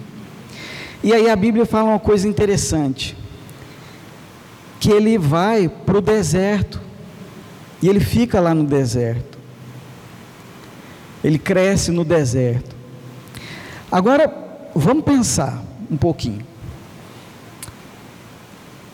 E 1.04 1.14
aí 1.14 1.30
a 1.30 1.36
Bíblia 1.36 1.66
fala 1.66 1.90
uma 1.90 2.00
coisa 2.00 2.28
interessante: 2.28 3.16
que 4.80 4.92
ele 4.92 5.18
vai 5.18 5.70
para 5.70 5.98
o 5.98 6.02
deserto, 6.02 6.82
e 7.82 7.88
ele 7.88 8.00
fica 8.00 8.40
lá 8.40 8.54
no 8.54 8.64
deserto. 8.64 9.38
Ele 11.24 11.40
cresce 11.40 11.92
no 11.92 12.04
deserto. 12.04 12.76
Agora, 13.92 14.32
vamos 14.76 15.04
pensar 15.04 15.64
um 15.90 15.98
pouquinho. 15.98 16.46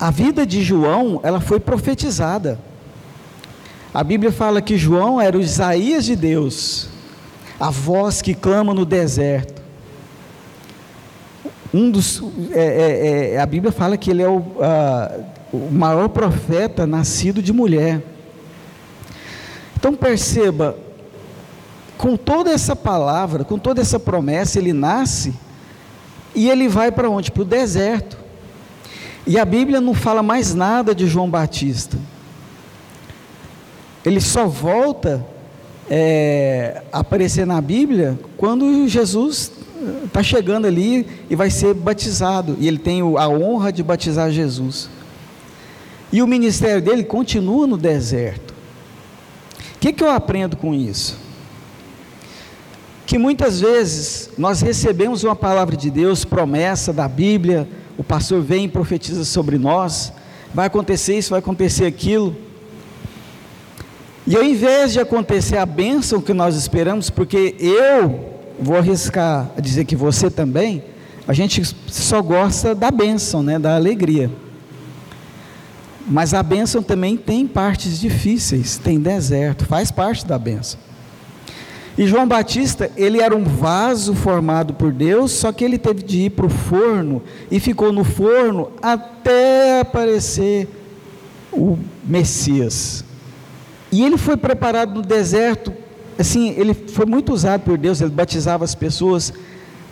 A 0.02 0.10
vida 0.10 0.48
de 0.48 0.64
João, 0.64 1.20
ela 1.22 1.40
foi 1.40 1.60
profetizada. 1.60 2.58
A 3.94 4.04
Bíblia 4.04 4.32
fala 4.32 4.60
que 4.60 4.76
João 4.76 5.22
era 5.22 5.38
o 5.38 5.42
Isaías 5.42 6.06
de 6.06 6.16
Deus, 6.16 6.90
a 7.60 7.70
voz 7.70 8.20
que 8.20 8.34
clama 8.34 8.74
no 8.74 8.84
deserto. 8.84 9.62
Um 11.72 11.92
dos, 11.92 12.20
é, 12.52 12.64
é, 12.64 13.34
é, 13.34 13.40
a 13.40 13.46
Bíblia 13.46 13.72
fala 13.72 13.96
que 13.96 14.10
ele 14.10 14.24
é 14.24 14.28
o, 14.28 14.44
a, 14.60 15.20
o 15.54 15.70
maior 15.72 16.10
profeta 16.10 16.88
nascido 16.88 17.40
de 17.40 17.54
mulher. 17.54 18.02
Então 19.78 19.94
perceba, 19.94 20.76
com 21.96 22.18
toda 22.18 22.50
essa 22.50 22.76
palavra, 22.76 23.44
com 23.44 23.60
toda 23.60 23.80
essa 23.80 24.00
promessa, 24.00 24.58
ele 24.58 24.74
nasce 24.74 25.32
e 26.34 26.50
ele 26.50 26.68
vai 26.68 26.92
para 26.92 27.08
onde? 27.08 27.32
Para 27.32 27.44
o 27.44 27.46
deserto. 27.46 28.21
E 29.26 29.38
a 29.38 29.46
Bíblia 29.46 29.80
não 29.80 29.94
fala 29.94 30.24
mais 30.24 30.54
nada 30.54 30.96
de 30.96 31.08
João 31.08 31.30
Batista. 31.30 31.98
Ele 34.04 34.20
só 34.20 34.48
volta 34.48 35.26
é, 35.90 36.82
a 36.92 37.00
aparecer 37.00 37.46
na 37.46 37.62
Bíblia 37.62 38.20
quando 38.36 38.88
Jesus 38.88 39.52
está 40.06 40.24
chegando 40.24 40.66
ali 40.66 41.08
e 41.30 41.36
vai 41.36 41.50
ser 41.50 41.74
batizado. 41.74 42.58
E 42.60 42.68
ele 42.68 42.80
tem 42.80 43.02
a 43.02 43.30
honra 43.30 43.72
de 43.72 43.84
batizar 43.84 44.32
Jesus. 44.32 44.90
E 46.12 46.22
o 46.22 46.28
ministério 46.28 46.82
dele 46.82 47.04
continua 47.04 47.68
no 47.68 47.78
deserto. 47.78 48.54
O 49.76 49.80
que, 49.80 49.94
que 49.94 50.04
eu 50.04 50.10
aprendo 50.10 50.58
com 50.58 50.74
isso? 50.74 51.32
que 53.12 53.18
muitas 53.18 53.60
vezes 53.60 54.30
nós 54.38 54.62
recebemos 54.62 55.22
uma 55.26 55.36
palavra 55.36 55.76
de 55.76 55.92
Deus, 55.92 56.24
promessa 56.24 56.94
da 56.94 57.10
Bíblia, 57.10 57.68
o 58.02 58.04
pastor 58.04 58.42
vem 58.42 58.66
e 58.66 58.68
profetiza 58.68 59.24
sobre 59.24 59.60
nós, 59.60 60.12
vai 60.52 60.66
acontecer 60.66 61.20
isso, 61.20 61.30
vai 61.30 61.38
acontecer 61.38 61.86
aquilo. 61.86 62.36
E 64.26 64.36
ao 64.36 64.44
invés 64.44 64.94
de 64.94 65.00
acontecer 65.00 65.58
a 65.58 65.68
bênção 65.68 66.20
que 66.20 66.34
nós 66.34 66.56
esperamos, 66.56 67.12
porque 67.12 67.56
eu 67.60 68.40
vou 68.60 68.76
arriscar 68.76 69.52
a 69.56 69.62
dizer 69.62 69.86
que 69.86 69.96
você 69.96 70.32
também, 70.32 70.84
a 71.28 71.34
gente 71.34 71.62
só 71.86 72.24
gosta 72.24 72.74
da 72.74 72.90
bênção, 72.90 73.44
né, 73.44 73.60
da 73.60 73.76
alegria. 73.76 74.32
Mas 76.08 76.34
a 76.34 76.42
bênção 76.42 76.82
também 76.82 77.16
tem 77.16 77.46
partes 77.46 78.00
difíceis, 78.00 78.80
tem 78.80 79.00
deserto, 79.00 79.64
faz 79.66 79.92
parte 79.92 80.26
da 80.26 80.40
bênção. 80.40 80.80
E 81.98 82.08
João 82.08 82.28
Batista, 82.28 82.90
ele 82.96 83.22
era 83.22 83.36
um 83.36 83.44
vaso 83.44 84.16
formado 84.16 84.74
por 84.74 84.92
Deus, 84.92 85.32
só 85.32 85.52
que 85.52 85.64
ele 85.64 85.78
teve 85.78 86.02
de 86.02 86.22
ir 86.22 86.30
para 86.30 86.46
o 86.46 86.50
forno 86.50 87.22
e 87.50 87.60
ficou 87.60 87.92
no 87.92 88.04
forno 88.04 88.72
até 88.82 89.82
aparecer 89.82 90.70
o 91.52 91.78
Messias. 92.04 93.04
E 93.92 94.04
ele 94.04 94.18
foi 94.18 94.38
preparado 94.38 94.96
no 94.96 95.02
deserto, 95.02 95.74
assim, 96.18 96.52
ele 96.58 96.74
foi 96.74 97.06
muito 97.06 97.34
usado 97.34 97.62
por 97.62 97.78
Deus, 97.78 98.00
ele 98.00 98.12
batizava 98.12 98.64
as 98.64 98.74
pessoas, 98.74 99.34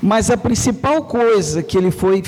mas 0.02 0.30
a 0.30 0.38
principal 0.38 1.04
coisa 1.04 1.62
que 1.62 1.78
ele 1.78 1.92
foi 1.92 2.24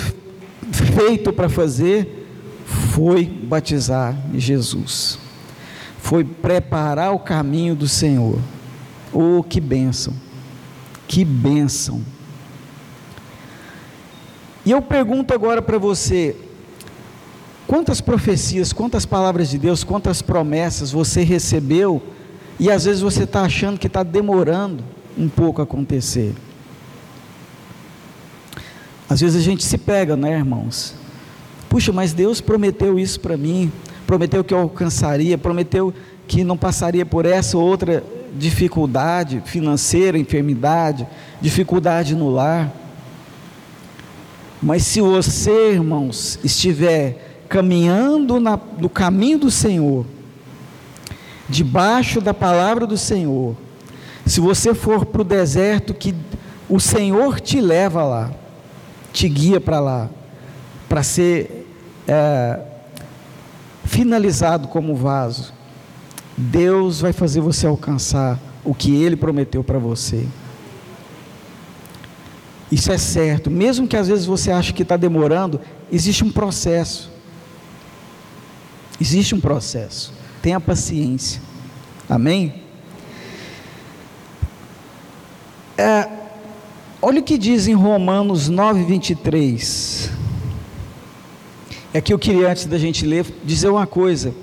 feito 0.71 1.31
para 1.31 1.47
fazer 1.47 2.27
foi 2.65 3.25
batizar 3.25 4.17
Jesus. 4.33 5.17
Foi 5.97 6.25
preparar 6.25 7.13
o 7.13 7.19
caminho 7.19 7.73
do 7.73 7.87
Senhor. 7.87 8.37
Oh, 9.13 9.43
que 9.43 9.59
bênção! 9.59 10.13
Que 11.07 11.25
bênção! 11.25 12.01
E 14.65 14.71
eu 14.71 14.81
pergunto 14.81 15.33
agora 15.33 15.61
para 15.61 15.77
você: 15.77 16.35
quantas 17.67 17.99
profecias, 17.99 18.71
quantas 18.71 19.05
palavras 19.05 19.49
de 19.49 19.57
Deus, 19.57 19.83
quantas 19.83 20.21
promessas 20.21 20.91
você 20.91 21.23
recebeu 21.23 22.01
e 22.59 22.69
às 22.69 22.85
vezes 22.85 23.01
você 23.01 23.23
está 23.23 23.41
achando 23.41 23.79
que 23.79 23.87
está 23.87 24.03
demorando 24.03 24.83
um 25.17 25.27
pouco 25.27 25.61
a 25.61 25.63
acontecer? 25.63 26.33
Às 29.09 29.19
vezes 29.19 29.41
a 29.41 29.43
gente 29.43 29.65
se 29.65 29.77
pega, 29.77 30.15
né, 30.15 30.37
irmãos? 30.37 30.95
Puxa, 31.67 31.91
mas 31.91 32.13
Deus 32.13 32.39
prometeu 32.39 32.97
isso 32.97 33.19
para 33.19 33.35
mim, 33.35 33.71
prometeu 34.07 34.43
que 34.43 34.53
eu 34.53 34.59
alcançaria, 34.59 35.37
prometeu 35.37 35.93
que 36.27 36.43
não 36.45 36.55
passaria 36.55 37.05
por 37.05 37.25
essa 37.25 37.57
ou 37.57 37.63
outra 37.63 38.03
dificuldade 38.37 39.41
financeira, 39.45 40.17
enfermidade, 40.17 41.07
dificuldade 41.41 42.15
no 42.15 42.29
lar. 42.29 42.71
Mas 44.61 44.83
se 44.83 45.01
você, 45.01 45.71
irmãos, 45.73 46.39
estiver 46.43 47.43
caminhando 47.49 48.39
na, 48.39 48.57
no 48.77 48.89
caminho 48.89 49.39
do 49.39 49.51
Senhor, 49.51 50.05
debaixo 51.49 52.21
da 52.21 52.33
palavra 52.33 52.85
do 52.87 52.97
Senhor, 52.97 53.55
se 54.25 54.39
você 54.39 54.73
for 54.73 55.05
para 55.05 55.21
o 55.21 55.25
deserto 55.25 55.93
que 55.93 56.15
o 56.69 56.79
Senhor 56.79 57.39
te 57.39 57.59
leva 57.59 58.03
lá, 58.03 58.31
te 59.11 59.27
guia 59.27 59.59
para 59.59 59.79
lá, 59.79 60.09
para 60.87 61.03
ser 61.03 61.67
é, 62.07 62.59
finalizado 63.83 64.67
como 64.67 64.95
vaso, 64.95 65.53
Deus 66.41 66.99
vai 66.99 67.13
fazer 67.13 67.39
você 67.39 67.67
alcançar 67.67 68.39
o 68.63 68.73
que 68.73 68.95
Ele 68.95 69.15
prometeu 69.15 69.63
para 69.63 69.77
você. 69.77 70.25
Isso 72.71 72.91
é 72.91 72.97
certo, 72.97 73.51
mesmo 73.51 73.87
que 73.87 73.97
às 73.97 74.07
vezes 74.07 74.25
você 74.25 74.49
ache 74.49 74.73
que 74.73 74.81
está 74.81 74.97
demorando, 74.97 75.59
existe 75.91 76.23
um 76.23 76.31
processo. 76.31 77.11
Existe 78.99 79.35
um 79.35 79.41
processo. 79.41 80.13
Tenha 80.41 80.59
paciência. 80.59 81.41
Amém? 82.09 82.63
É, 85.77 86.07
olha 87.01 87.19
o 87.19 87.23
que 87.23 87.37
diz 87.37 87.67
em 87.67 87.73
Romanos 87.73 88.47
9, 88.47 88.83
23. 88.83 90.09
É 91.93 91.99
que 91.99 92.13
eu 92.13 92.17
queria, 92.17 92.49
antes 92.49 92.65
da 92.65 92.77
gente 92.77 93.05
ler, 93.05 93.25
dizer 93.43 93.69
uma 93.69 93.85
coisa. 93.85 94.33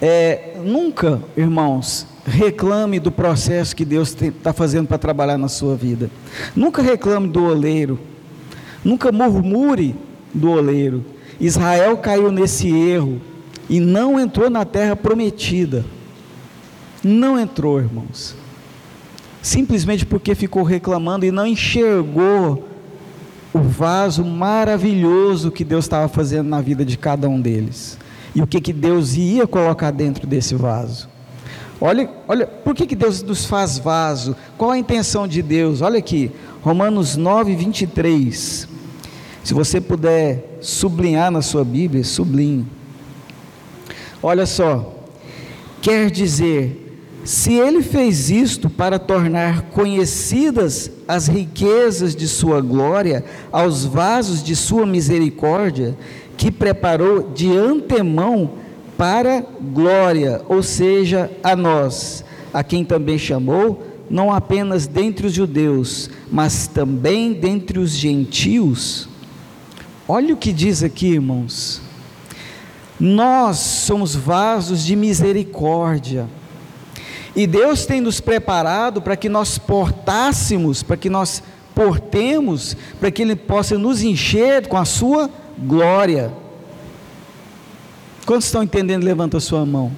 É, 0.00 0.56
nunca, 0.62 1.22
irmãos, 1.36 2.06
reclame 2.26 3.00
do 3.00 3.10
processo 3.10 3.74
que 3.74 3.84
Deus 3.84 4.14
está 4.20 4.52
fazendo 4.52 4.86
para 4.86 4.98
trabalhar 4.98 5.38
na 5.38 5.48
sua 5.48 5.74
vida. 5.74 6.10
Nunca 6.54 6.82
reclame 6.82 7.28
do 7.28 7.44
oleiro. 7.44 7.98
Nunca 8.84 9.10
murmure 9.10 9.94
do 10.34 10.50
oleiro. 10.50 11.04
Israel 11.40 11.96
caiu 11.98 12.30
nesse 12.30 12.68
erro 12.68 13.20
e 13.68 13.80
não 13.80 14.18
entrou 14.18 14.50
na 14.50 14.64
terra 14.64 14.94
prometida. 14.94 15.84
Não 17.02 17.38
entrou, 17.38 17.78
irmãos. 17.78 18.34
Simplesmente 19.40 20.04
porque 20.04 20.34
ficou 20.34 20.62
reclamando 20.62 21.24
e 21.24 21.30
não 21.30 21.46
enxergou 21.46 22.68
o 23.52 23.60
vaso 23.60 24.24
maravilhoso 24.24 25.50
que 25.50 25.64
Deus 25.64 25.84
estava 25.84 26.08
fazendo 26.08 26.48
na 26.48 26.60
vida 26.60 26.84
de 26.84 26.98
cada 26.98 27.28
um 27.28 27.40
deles. 27.40 27.98
E 28.36 28.42
o 28.42 28.46
que, 28.46 28.60
que 28.60 28.72
Deus 28.74 29.16
ia 29.16 29.46
colocar 29.46 29.90
dentro 29.90 30.26
desse 30.26 30.54
vaso. 30.54 31.08
Olha, 31.80 32.06
olha, 32.28 32.46
por 32.46 32.74
que, 32.74 32.86
que 32.86 32.94
Deus 32.94 33.22
nos 33.22 33.46
faz 33.46 33.78
vaso? 33.78 34.36
Qual 34.58 34.72
a 34.72 34.78
intenção 34.78 35.26
de 35.26 35.40
Deus? 35.40 35.80
Olha 35.80 35.98
aqui, 35.98 36.30
Romanos 36.60 37.16
9, 37.16 37.56
23. 37.56 38.68
Se 39.42 39.54
você 39.54 39.80
puder 39.80 40.58
sublinhar 40.60 41.30
na 41.30 41.40
sua 41.40 41.64
Bíblia, 41.64 42.04
sublinhe. 42.04 42.66
Olha 44.22 44.44
só, 44.44 44.94
quer 45.80 46.10
dizer, 46.10 47.00
se 47.24 47.54
ele 47.54 47.82
fez 47.82 48.30
isto 48.30 48.68
para 48.68 48.98
tornar 48.98 49.62
conhecidas 49.70 50.90
as 51.08 51.26
riquezas 51.26 52.14
de 52.14 52.28
sua 52.28 52.60
glória 52.60 53.24
aos 53.50 53.84
vasos 53.84 54.42
de 54.42 54.54
sua 54.54 54.84
misericórdia, 54.84 55.96
que 56.36 56.50
preparou 56.50 57.30
de 57.30 57.56
antemão 57.56 58.52
para 58.96 59.44
glória, 59.72 60.42
ou 60.48 60.62
seja, 60.62 61.30
a 61.42 61.54
nós, 61.54 62.24
a 62.52 62.62
quem 62.64 62.84
também 62.84 63.18
chamou, 63.18 63.86
não 64.08 64.32
apenas 64.32 64.86
dentre 64.86 65.26
os 65.26 65.32
judeus, 65.32 66.08
mas 66.30 66.66
também 66.66 67.32
dentre 67.32 67.78
os 67.78 67.90
gentios. 67.90 69.08
Olha 70.08 70.34
o 70.34 70.36
que 70.36 70.52
diz 70.52 70.82
aqui, 70.82 71.08
irmãos. 71.08 71.82
Nós 72.98 73.58
somos 73.58 74.14
vasos 74.14 74.84
de 74.84 74.96
misericórdia. 74.96 76.26
E 77.34 77.46
Deus 77.46 77.84
tem 77.84 78.00
nos 78.00 78.20
preparado 78.20 79.02
para 79.02 79.16
que 79.16 79.28
nós 79.28 79.58
portássemos, 79.58 80.82
para 80.82 80.96
que 80.96 81.10
nós 81.10 81.42
portemos, 81.74 82.74
para 82.98 83.10
que 83.10 83.20
Ele 83.20 83.36
possa 83.36 83.76
nos 83.76 84.02
encher 84.02 84.66
com 84.68 84.78
a 84.78 84.86
Sua 84.86 85.28
glória. 85.58 86.32
Quantos 88.24 88.46
estão 88.46 88.62
entendendo? 88.62 89.04
Levanta 89.04 89.36
a 89.36 89.40
sua 89.40 89.64
mão. 89.64 89.92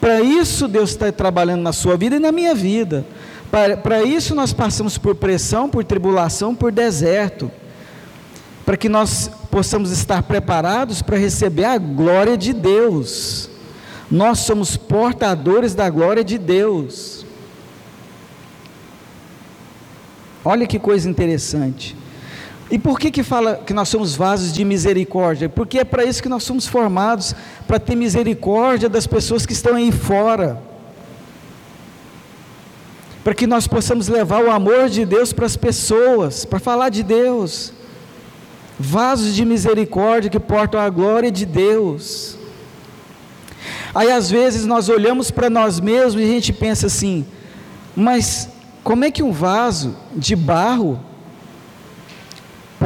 Para 0.00 0.20
isso 0.20 0.68
Deus 0.68 0.90
está 0.90 1.10
trabalhando 1.10 1.62
na 1.62 1.72
sua 1.72 1.96
vida 1.96 2.16
e 2.16 2.20
na 2.20 2.30
minha 2.30 2.54
vida. 2.54 3.04
Para, 3.50 3.76
para 3.76 4.02
isso 4.02 4.34
nós 4.34 4.52
passamos 4.52 4.98
por 4.98 5.14
pressão, 5.14 5.68
por 5.68 5.84
tribulação, 5.84 6.54
por 6.54 6.70
deserto. 6.70 7.50
Para 8.64 8.76
que 8.76 8.88
nós 8.88 9.30
possamos 9.50 9.90
estar 9.90 10.22
preparados 10.22 11.02
para 11.02 11.16
receber 11.16 11.64
a 11.64 11.78
glória 11.78 12.36
de 12.36 12.52
Deus. 12.52 13.48
Nós 14.10 14.40
somos 14.40 14.76
portadores 14.76 15.74
da 15.74 15.88
glória 15.88 16.22
de 16.22 16.38
Deus. 16.38 17.24
Olha 20.44 20.66
que 20.66 20.78
coisa 20.78 21.10
interessante. 21.10 21.96
E 22.70 22.78
por 22.78 22.98
que 22.98 23.10
que 23.10 23.22
fala 23.22 23.62
que 23.64 23.72
nós 23.72 23.88
somos 23.88 24.16
vasos 24.16 24.52
de 24.52 24.64
misericórdia? 24.64 25.48
Porque 25.48 25.78
é 25.78 25.84
para 25.84 26.04
isso 26.04 26.22
que 26.22 26.28
nós 26.28 26.42
somos 26.42 26.66
formados, 26.66 27.34
para 27.66 27.78
ter 27.78 27.94
misericórdia 27.94 28.88
das 28.88 29.06
pessoas 29.06 29.46
que 29.46 29.52
estão 29.52 29.76
aí 29.76 29.92
fora. 29.92 30.60
Para 33.22 33.34
que 33.34 33.46
nós 33.46 33.68
possamos 33.68 34.08
levar 34.08 34.42
o 34.42 34.50
amor 34.50 34.88
de 34.88 35.04
Deus 35.04 35.32
para 35.32 35.46
as 35.46 35.56
pessoas, 35.56 36.44
para 36.44 36.58
falar 36.58 36.88
de 36.88 37.04
Deus. 37.04 37.72
Vasos 38.78 39.34
de 39.34 39.44
misericórdia 39.44 40.28
que 40.28 40.40
portam 40.40 40.80
a 40.80 40.88
glória 40.88 41.30
de 41.30 41.46
Deus. 41.46 42.36
Aí 43.94 44.10
às 44.10 44.28
vezes 44.28 44.66
nós 44.66 44.88
olhamos 44.88 45.30
para 45.30 45.48
nós 45.48 45.78
mesmos 45.78 46.20
e 46.20 46.24
a 46.24 46.28
gente 46.28 46.52
pensa 46.52 46.86
assim: 46.88 47.24
mas 47.94 48.48
como 48.84 49.04
é 49.04 49.10
que 49.10 49.22
um 49.22 49.32
vaso 49.32 49.96
de 50.14 50.36
barro 50.36 51.00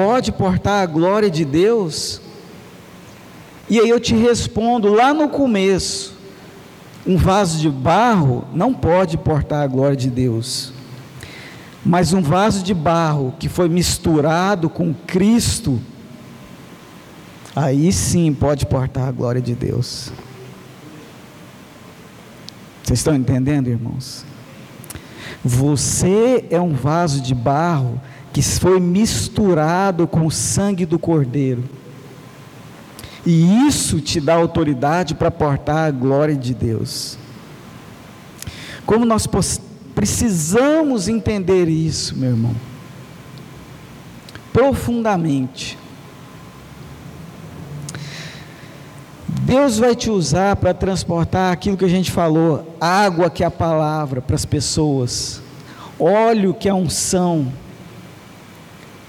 pode 0.00 0.32
portar 0.32 0.82
a 0.82 0.86
glória 0.86 1.30
de 1.30 1.44
Deus? 1.44 2.22
E 3.68 3.78
aí 3.78 3.88
eu 3.88 4.00
te 4.00 4.14
respondo 4.14 4.88
lá 4.88 5.12
no 5.12 5.28
começo: 5.28 6.14
um 7.06 7.18
vaso 7.18 7.58
de 7.58 7.68
barro 7.68 8.46
não 8.54 8.72
pode 8.72 9.18
portar 9.18 9.62
a 9.62 9.66
glória 9.66 9.96
de 9.96 10.08
Deus. 10.08 10.72
Mas 11.84 12.14
um 12.14 12.22
vaso 12.22 12.62
de 12.62 12.72
barro 12.72 13.34
que 13.38 13.48
foi 13.48 13.68
misturado 13.68 14.70
com 14.70 14.94
Cristo, 15.06 15.78
aí 17.54 17.92
sim 17.92 18.32
pode 18.32 18.64
portar 18.64 19.06
a 19.06 19.12
glória 19.12 19.40
de 19.40 19.54
Deus. 19.54 20.10
Vocês 22.82 22.98
estão 22.98 23.14
entendendo, 23.14 23.68
irmãos? 23.68 24.24
Você 25.44 26.44
é 26.50 26.60
um 26.60 26.72
vaso 26.72 27.20
de 27.20 27.34
barro 27.34 28.00
que 28.32 28.42
foi 28.42 28.78
misturado 28.78 30.06
com 30.06 30.26
o 30.26 30.30
sangue 30.30 30.86
do 30.86 30.98
Cordeiro. 30.98 31.64
E 33.26 33.66
isso 33.66 34.00
te 34.00 34.20
dá 34.20 34.34
autoridade 34.34 35.14
para 35.14 35.30
portar 35.30 35.88
a 35.88 35.90
glória 35.90 36.36
de 36.36 36.54
Deus. 36.54 37.18
Como 38.86 39.04
nós 39.04 39.28
precisamos 39.94 41.08
entender 41.08 41.68
isso, 41.68 42.16
meu 42.16 42.30
irmão, 42.30 42.54
profundamente. 44.52 45.78
Deus 49.42 49.78
vai 49.78 49.96
te 49.96 50.10
usar 50.10 50.56
para 50.56 50.72
transportar 50.72 51.52
aquilo 51.52 51.76
que 51.76 51.84
a 51.84 51.88
gente 51.88 52.10
falou, 52.10 52.76
água 52.80 53.28
que 53.28 53.42
é 53.42 53.46
a 53.46 53.50
palavra 53.50 54.20
para 54.20 54.36
as 54.36 54.44
pessoas, 54.44 55.42
óleo 55.98 56.54
que 56.54 56.68
é 56.68 56.70
a 56.70 56.74
unção, 56.74 57.52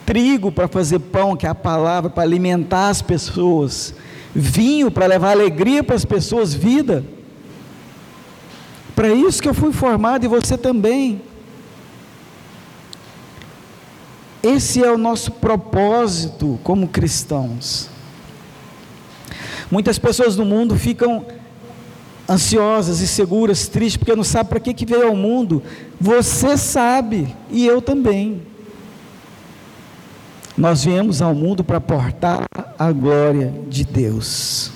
trigo 0.05 0.51
para 0.51 0.67
fazer 0.67 0.99
pão, 0.99 1.35
que 1.35 1.45
é 1.45 1.49
a 1.49 1.55
palavra, 1.55 2.09
para 2.09 2.23
alimentar 2.23 2.89
as 2.89 3.01
pessoas, 3.01 3.93
vinho 4.33 4.91
para 4.91 5.05
levar 5.05 5.31
alegria 5.31 5.83
para 5.83 5.95
as 5.95 6.05
pessoas, 6.05 6.53
vida. 6.53 7.03
Para 8.95 9.09
isso 9.13 9.41
que 9.41 9.49
eu 9.49 9.53
fui 9.53 9.71
formado 9.71 10.25
e 10.25 10.27
você 10.27 10.57
também. 10.57 11.21
Esse 14.43 14.83
é 14.83 14.91
o 14.91 14.97
nosso 14.97 15.31
propósito 15.31 16.59
como 16.63 16.87
cristãos. 16.87 17.89
Muitas 19.69 19.97
pessoas 19.97 20.35
no 20.35 20.43
mundo 20.43 20.75
ficam 20.75 21.25
ansiosas, 22.27 23.01
inseguras, 23.01 23.67
tristes, 23.67 23.97
porque 23.97 24.15
não 24.15 24.23
sabem 24.23 24.49
para 24.49 24.59
que, 24.59 24.73
que 24.73 24.85
veio 24.85 25.07
ao 25.07 25.15
mundo. 25.15 25.61
Você 25.99 26.57
sabe, 26.57 27.35
e 27.49 27.65
eu 27.65 27.81
também. 27.81 28.41
Nós 30.57 30.83
viemos 30.83 31.21
ao 31.21 31.33
mundo 31.33 31.63
para 31.63 31.79
portar 31.79 32.45
a 32.77 32.91
glória 32.91 33.53
de 33.69 33.85
Deus. 33.85 34.71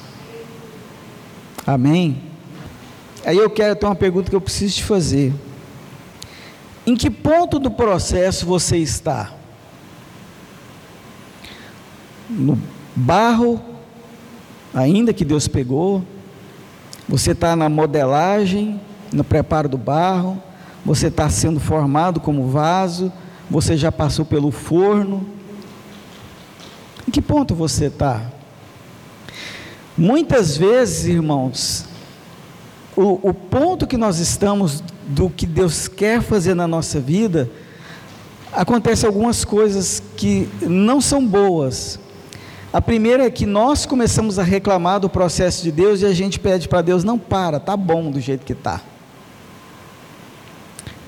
Amém? 1.67 2.21
Aí 3.25 3.37
eu 3.37 3.49
quero 3.49 3.75
ter 3.75 3.85
uma 3.85 3.95
pergunta 3.95 4.29
que 4.29 4.35
eu 4.35 4.41
preciso 4.41 4.75
te 4.75 4.83
fazer. 4.83 5.33
Em 6.85 6.95
que 6.95 7.09
ponto 7.09 7.59
do 7.59 7.71
processo 7.71 8.45
você 8.45 8.77
está? 8.77 9.33
No 12.29 12.57
barro, 12.95 13.59
ainda 14.73 15.11
que 15.11 15.25
Deus 15.25 15.47
pegou? 15.47 16.03
Você 17.09 17.31
está 17.31 17.55
na 17.55 17.67
modelagem, 17.67 18.79
no 19.11 19.23
preparo 19.23 19.67
do 19.67 19.77
barro? 19.77 20.41
Você 20.85 21.07
está 21.07 21.29
sendo 21.29 21.59
formado 21.59 22.19
como 22.19 22.47
vaso? 22.47 23.11
Você 23.49 23.75
já 23.75 23.91
passou 23.91 24.23
pelo 24.23 24.51
forno? 24.51 25.25
Em 27.07 27.11
que 27.11 27.21
ponto 27.21 27.53
você 27.53 27.85
está? 27.85 28.31
Muitas 29.97 30.57
vezes, 30.57 31.05
irmãos, 31.05 31.85
o, 32.95 33.29
o 33.29 33.33
ponto 33.33 33.87
que 33.87 33.97
nós 33.97 34.19
estamos 34.19 34.83
do 35.07 35.29
que 35.29 35.45
Deus 35.45 35.87
quer 35.87 36.21
fazer 36.21 36.53
na 36.53 36.67
nossa 36.67 36.99
vida, 36.99 37.49
acontece 38.51 39.05
algumas 39.05 39.45
coisas 39.45 40.01
que 40.17 40.49
não 40.61 40.99
são 40.99 41.25
boas. 41.25 41.99
A 42.73 42.81
primeira 42.81 43.25
é 43.25 43.29
que 43.29 43.45
nós 43.45 43.85
começamos 43.85 44.39
a 44.39 44.43
reclamar 44.43 44.99
do 44.99 45.09
processo 45.09 45.63
de 45.63 45.71
Deus 45.71 46.01
e 46.01 46.05
a 46.05 46.13
gente 46.13 46.39
pede 46.39 46.67
para 46.67 46.81
Deus, 46.81 47.03
não 47.03 47.17
para, 47.17 47.59
tá 47.59 47.77
bom 47.77 48.11
do 48.11 48.19
jeito 48.19 48.45
que 48.45 48.53
está. 48.53 48.81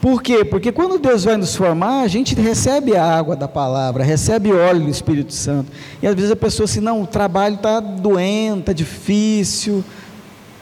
Por 0.01 0.21
quê? 0.21 0.45
Porque 0.45 0.71
quando 0.71 0.99
Deus 0.99 1.23
vai 1.23 1.37
nos 1.37 1.55
formar, 1.55 2.01
a 2.01 2.07
gente 2.07 2.35
recebe 2.35 2.95
a 2.95 3.03
água 3.03 3.35
da 3.35 3.47
palavra, 3.47 4.03
recebe 4.03 4.53
óleo 4.53 4.81
do 4.81 4.89
Espírito 4.89 5.33
Santo. 5.33 5.71
E 6.01 6.07
às 6.07 6.13
vezes 6.13 6.31
a 6.31 6.35
pessoa 6.35 6.65
assim, 6.65 6.79
não, 6.79 7.01
o 7.01 7.07
trabalho 7.07 7.55
está 7.55 7.79
doente, 7.79 8.59
está 8.59 8.73
difícil, 8.73 9.83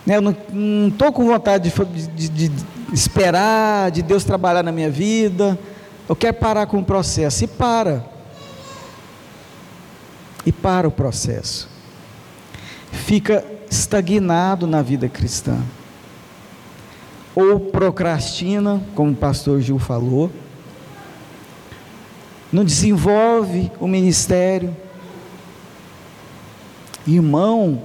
né? 0.06 0.16
eu 0.18 0.22
não 0.22 0.88
estou 0.88 1.12
com 1.12 1.26
vontade 1.26 1.70
de, 1.70 2.08
de, 2.08 2.50
de, 2.50 2.66
esperar, 2.94 3.92
de 3.92 4.02
Deus 4.02 4.24
trabalhar 4.24 4.64
na 4.64 4.72
minha 4.72 4.90
vida, 4.90 5.60
eu 6.08 6.16
quero 6.16 6.36
parar 6.36 6.66
com 6.68 6.80
o 6.80 6.86
processo. 6.86 7.44
E 7.44 7.48
para. 7.48 8.06
E 10.46 10.52
para 10.52 10.88
o 10.88 10.92
processo. 10.92 11.68
Fica 12.92 13.44
estagnado 13.70 14.66
na 14.66 14.82
vida 14.82 15.10
cristã 15.10 15.60
ou 17.36 17.60
procrastina, 17.60 18.82
como 18.96 19.12
o 19.12 19.16
pastor 19.16 19.60
Gil 19.60 19.78
falou, 19.78 20.32
não 22.52 22.64
desenvolve 22.64 23.70
o 23.80 23.88
ministério. 23.88 24.76
Irmão, 27.06 27.84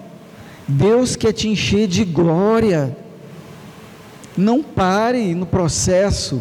Deus 0.68 1.16
quer 1.16 1.32
te 1.32 1.48
encher 1.48 1.88
de 1.88 2.04
glória. 2.04 2.96
Não 4.36 4.62
pare 4.62 5.34
no 5.34 5.44
processo. 5.44 6.40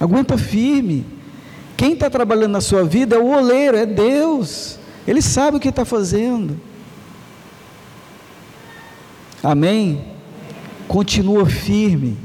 Aguenta 0.00 0.38
firme. 0.38 1.04
Quem 1.76 1.92
está 1.92 2.08
trabalhando 2.08 2.52
na 2.52 2.60
sua 2.62 2.84
vida 2.84 3.16
é 3.16 3.18
o 3.18 3.36
oleiro, 3.36 3.76
é 3.76 3.84
Deus. 3.84 4.78
Ele 5.06 5.20
sabe 5.20 5.58
o 5.58 5.60
que 5.60 5.68
está 5.68 5.84
fazendo. 5.84 6.58
Amém? 9.42 10.11
Continua 10.92 11.46
firme. 11.46 12.18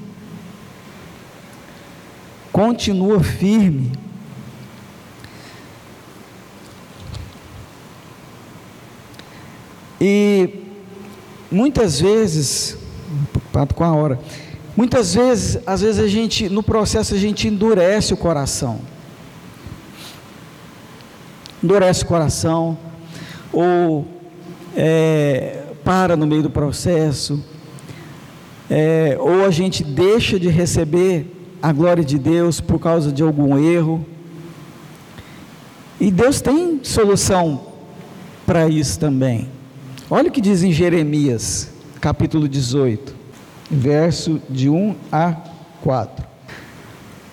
Continua 2.52 3.24
firme. 3.24 3.94
E 10.02 10.50
muitas 11.50 12.02
vezes, 12.02 12.78
pato 13.54 13.74
com 13.74 13.86
a 13.86 13.96
hora, 13.96 14.20
muitas 14.76 15.14
vezes, 15.14 15.60
às 15.66 15.80
vezes 15.80 16.02
a 16.02 16.08
gente, 16.10 16.50
no 16.50 16.62
processo 16.62 17.16
a 17.16 17.18
gente 17.18 17.48
endurece 17.48 18.14
o 18.14 18.18
coração. 18.18 18.82
Endurece 21.64 22.04
o 22.04 22.08
coração, 22.08 22.78
ou 23.54 24.06
é, 24.76 25.64
para 25.86 26.18
no 26.18 26.28
meio 26.28 26.44
do 26.44 26.50
processo, 26.50 27.42
é, 28.70 29.18
ou 29.20 29.46
a 29.46 29.50
gente 29.50 29.84
deixa 29.84 30.40
de 30.40 30.50
receber 30.50 31.26
a 31.62 31.72
glória 31.72 32.04
de 32.04 32.20
Deus 32.20 32.60
por 32.60 32.80
causa 32.80 33.12
de 33.12 33.24
algum 33.24 33.58
erro. 33.58 34.06
E 36.00 36.12
Deus 36.12 36.42
tem 36.42 36.80
solução 36.84 37.62
para 38.46 38.68
isso 38.68 39.00
também. 39.00 39.50
Olha 40.10 40.30
o 40.30 40.32
que 40.32 40.40
diz 40.40 40.64
em 40.64 40.72
Jeremias, 40.72 41.72
capítulo 42.00 42.48
18, 42.48 43.14
verso 43.70 44.42
de 44.50 44.70
1 44.70 44.96
a 45.12 45.36
4. 45.82 46.26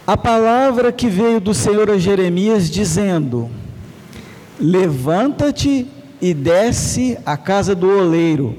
A 0.06 0.16
palavra 0.16 0.92
que 0.92 1.08
veio 1.08 1.40
do 1.40 1.54
Senhor 1.54 1.90
a 1.90 1.98
Jeremias 1.98 2.68
dizendo: 2.68 3.50
Levanta-te 4.58 5.86
e 6.20 6.34
desce 6.34 7.18
à 7.24 7.36
casa 7.36 7.74
do 7.74 7.88
oleiro, 7.88 8.56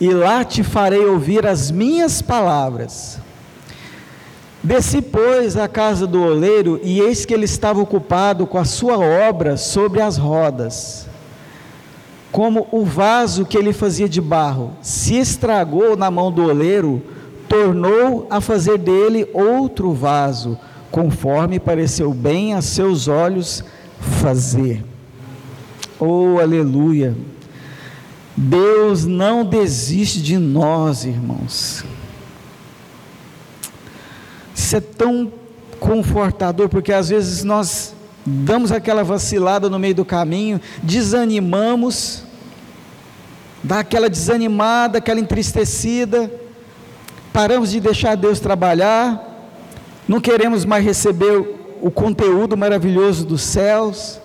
e 0.00 0.10
lá 0.10 0.44
te 0.44 0.62
farei 0.62 1.04
ouvir 1.04 1.46
as 1.46 1.70
minhas 1.70 2.22
palavras. 2.22 3.18
Desci, 4.62 5.02
pois, 5.02 5.56
à 5.56 5.68
casa 5.68 6.06
do 6.06 6.22
oleiro, 6.22 6.80
e 6.82 7.00
eis 7.00 7.24
que 7.24 7.34
ele 7.34 7.44
estava 7.44 7.80
ocupado 7.80 8.46
com 8.46 8.58
a 8.58 8.64
sua 8.64 8.98
obra 8.98 9.56
sobre 9.56 10.00
as 10.00 10.16
rodas 10.16 11.08
como 12.32 12.68
o 12.70 12.84
vaso 12.84 13.44
que 13.44 13.58
ele 13.58 13.72
fazia 13.72 14.08
de 14.08 14.20
barro 14.20 14.72
se 14.80 15.16
estragou 15.16 15.96
na 15.96 16.10
mão 16.10 16.30
do 16.30 16.44
oleiro, 16.44 17.02
tornou 17.48 18.26
a 18.30 18.40
fazer 18.40 18.78
dele 18.78 19.28
outro 19.32 19.92
vaso, 19.92 20.58
conforme 20.90 21.58
pareceu 21.58 22.14
bem 22.14 22.54
a 22.54 22.62
seus 22.62 23.08
olhos 23.08 23.64
fazer. 23.98 24.84
Oh, 25.98 26.38
aleluia! 26.40 27.14
Deus 28.42 29.04
não 29.04 29.44
desiste 29.44 30.22
de 30.22 30.38
nós, 30.38 31.04
irmãos. 31.04 31.84
Isso 34.54 34.76
é 34.76 34.80
tão 34.80 35.30
confortador, 35.78 36.70
porque 36.70 36.90
às 36.90 37.10
vezes 37.10 37.44
nós 37.44 37.94
damos 38.24 38.72
aquela 38.72 39.04
vacilada 39.04 39.68
no 39.68 39.78
meio 39.78 39.94
do 39.94 40.06
caminho, 40.06 40.58
desanimamos, 40.82 42.22
dá 43.62 43.80
aquela 43.80 44.08
desanimada, 44.08 44.98
aquela 44.98 45.20
entristecida, 45.20 46.32
paramos 47.34 47.70
de 47.70 47.80
deixar 47.80 48.16
Deus 48.16 48.40
trabalhar, 48.40 49.52
não 50.08 50.18
queremos 50.20 50.64
mais 50.64 50.82
receber 50.82 51.76
o 51.82 51.90
conteúdo 51.90 52.56
maravilhoso 52.56 53.26
dos 53.26 53.42
céus, 53.42 54.19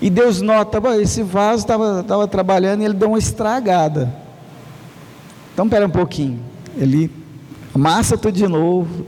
e 0.00 0.10
Deus 0.10 0.40
nota, 0.40 0.78
esse 1.00 1.22
vaso 1.22 1.62
estava 1.62 2.28
trabalhando 2.28 2.82
e 2.82 2.84
ele 2.84 2.94
deu 2.94 3.08
uma 3.08 3.18
estragada. 3.18 4.12
Então, 5.52 5.64
espera 5.64 5.86
um 5.86 5.90
pouquinho, 5.90 6.40
ele 6.76 7.10
amassa 7.74 8.18
tudo 8.18 8.34
de 8.34 8.46
novo, 8.46 9.06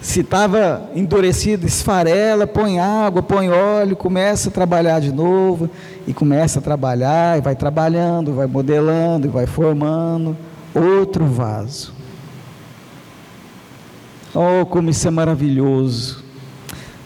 se 0.00 0.20
estava 0.20 0.90
endurecido, 0.94 1.66
esfarela, 1.66 2.46
põe 2.46 2.78
água, 2.78 3.22
põe 3.22 3.48
óleo, 3.48 3.96
começa 3.96 4.50
a 4.50 4.52
trabalhar 4.52 5.00
de 5.00 5.10
novo, 5.10 5.70
e 6.06 6.12
começa 6.12 6.58
a 6.58 6.62
trabalhar, 6.62 7.38
e 7.38 7.40
vai 7.40 7.56
trabalhando, 7.56 8.34
vai 8.34 8.46
modelando, 8.46 9.26
e 9.26 9.30
vai 9.30 9.46
formando 9.46 10.36
outro 10.74 11.24
vaso. 11.24 11.94
Oh, 14.34 14.66
como 14.66 14.90
isso 14.90 15.08
é 15.08 15.10
maravilhoso! 15.10 16.22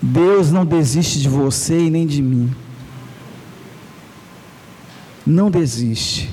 Deus 0.02 0.50
não 0.50 0.64
desiste 0.64 1.20
de 1.20 1.28
você 1.28 1.78
e 1.78 1.90
nem 1.90 2.06
de 2.06 2.22
mim. 2.22 2.50
Não 5.28 5.50
desiste. 5.50 6.30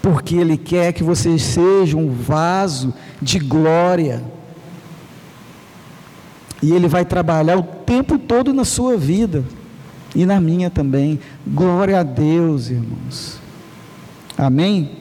Porque 0.00 0.34
Ele 0.34 0.56
quer 0.56 0.94
que 0.94 1.04
você 1.04 1.38
seja 1.38 1.94
um 1.94 2.10
vaso 2.10 2.94
de 3.20 3.38
glória 3.38 4.24
e 6.62 6.72
Ele 6.72 6.88
vai 6.88 7.04
trabalhar 7.04 7.58
o 7.58 7.62
tempo 7.62 8.18
todo 8.18 8.54
na 8.54 8.64
sua 8.64 8.96
vida 8.96 9.44
e 10.14 10.24
na 10.24 10.40
minha 10.40 10.70
também. 10.70 11.20
Glória 11.46 12.00
a 12.00 12.02
Deus, 12.02 12.70
irmãos. 12.70 13.38
Amém? 14.38 14.96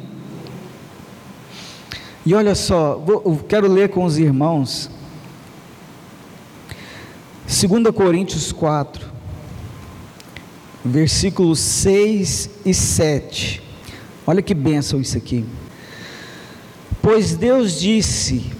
E 2.26 2.34
olha 2.34 2.56
só, 2.56 2.98
vou, 2.98 3.38
quero 3.48 3.72
ler 3.72 3.88
com 3.88 4.04
os 4.04 4.18
irmãos. 4.18 4.92
2 7.48 7.96
Coríntios 7.96 8.52
4, 8.52 9.08
versículos 10.84 11.60
6 11.60 12.50
e 12.66 12.74
7. 12.74 13.62
Olha 14.26 14.42
que 14.42 14.54
bênção 14.54 15.00
isso 15.00 15.18
aqui. 15.18 15.46
Pois 17.02 17.36
Deus 17.36 17.80
disse: 17.80 18.52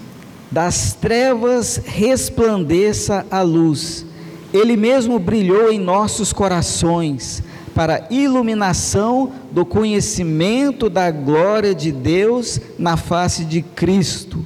das 0.50 0.94
trevas 0.94 1.80
resplandeça 1.84 3.26
a 3.30 3.42
luz. 3.42 4.06
Ele 4.52 4.76
mesmo 4.76 5.18
brilhou 5.18 5.70
em 5.70 5.78
nossos 5.78 6.32
corações 6.32 7.42
para 7.74 8.06
iluminação 8.10 9.30
do 9.52 9.64
conhecimento 9.64 10.88
da 10.88 11.10
glória 11.10 11.74
de 11.74 11.92
Deus 11.92 12.58
na 12.78 12.96
face 12.96 13.44
de 13.44 13.60
Cristo. 13.62 14.44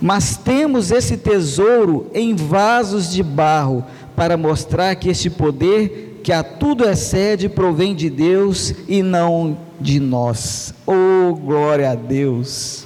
Mas 0.00 0.36
temos 0.36 0.90
esse 0.90 1.16
tesouro 1.16 2.10
em 2.12 2.34
vasos 2.34 3.12
de 3.12 3.22
barro 3.22 3.84
para 4.16 4.36
mostrar 4.36 4.94
que 4.96 5.08
este 5.08 5.28
poder 5.28 6.15
que 6.26 6.32
a 6.32 6.42
tudo 6.42 6.84
excede 6.84 7.48
provém 7.48 7.94
de 7.94 8.10
Deus 8.10 8.74
e 8.88 9.00
não 9.00 9.56
de 9.80 10.00
nós. 10.00 10.74
Oh, 10.84 11.32
glória 11.36 11.92
a 11.92 11.94
Deus! 11.94 12.84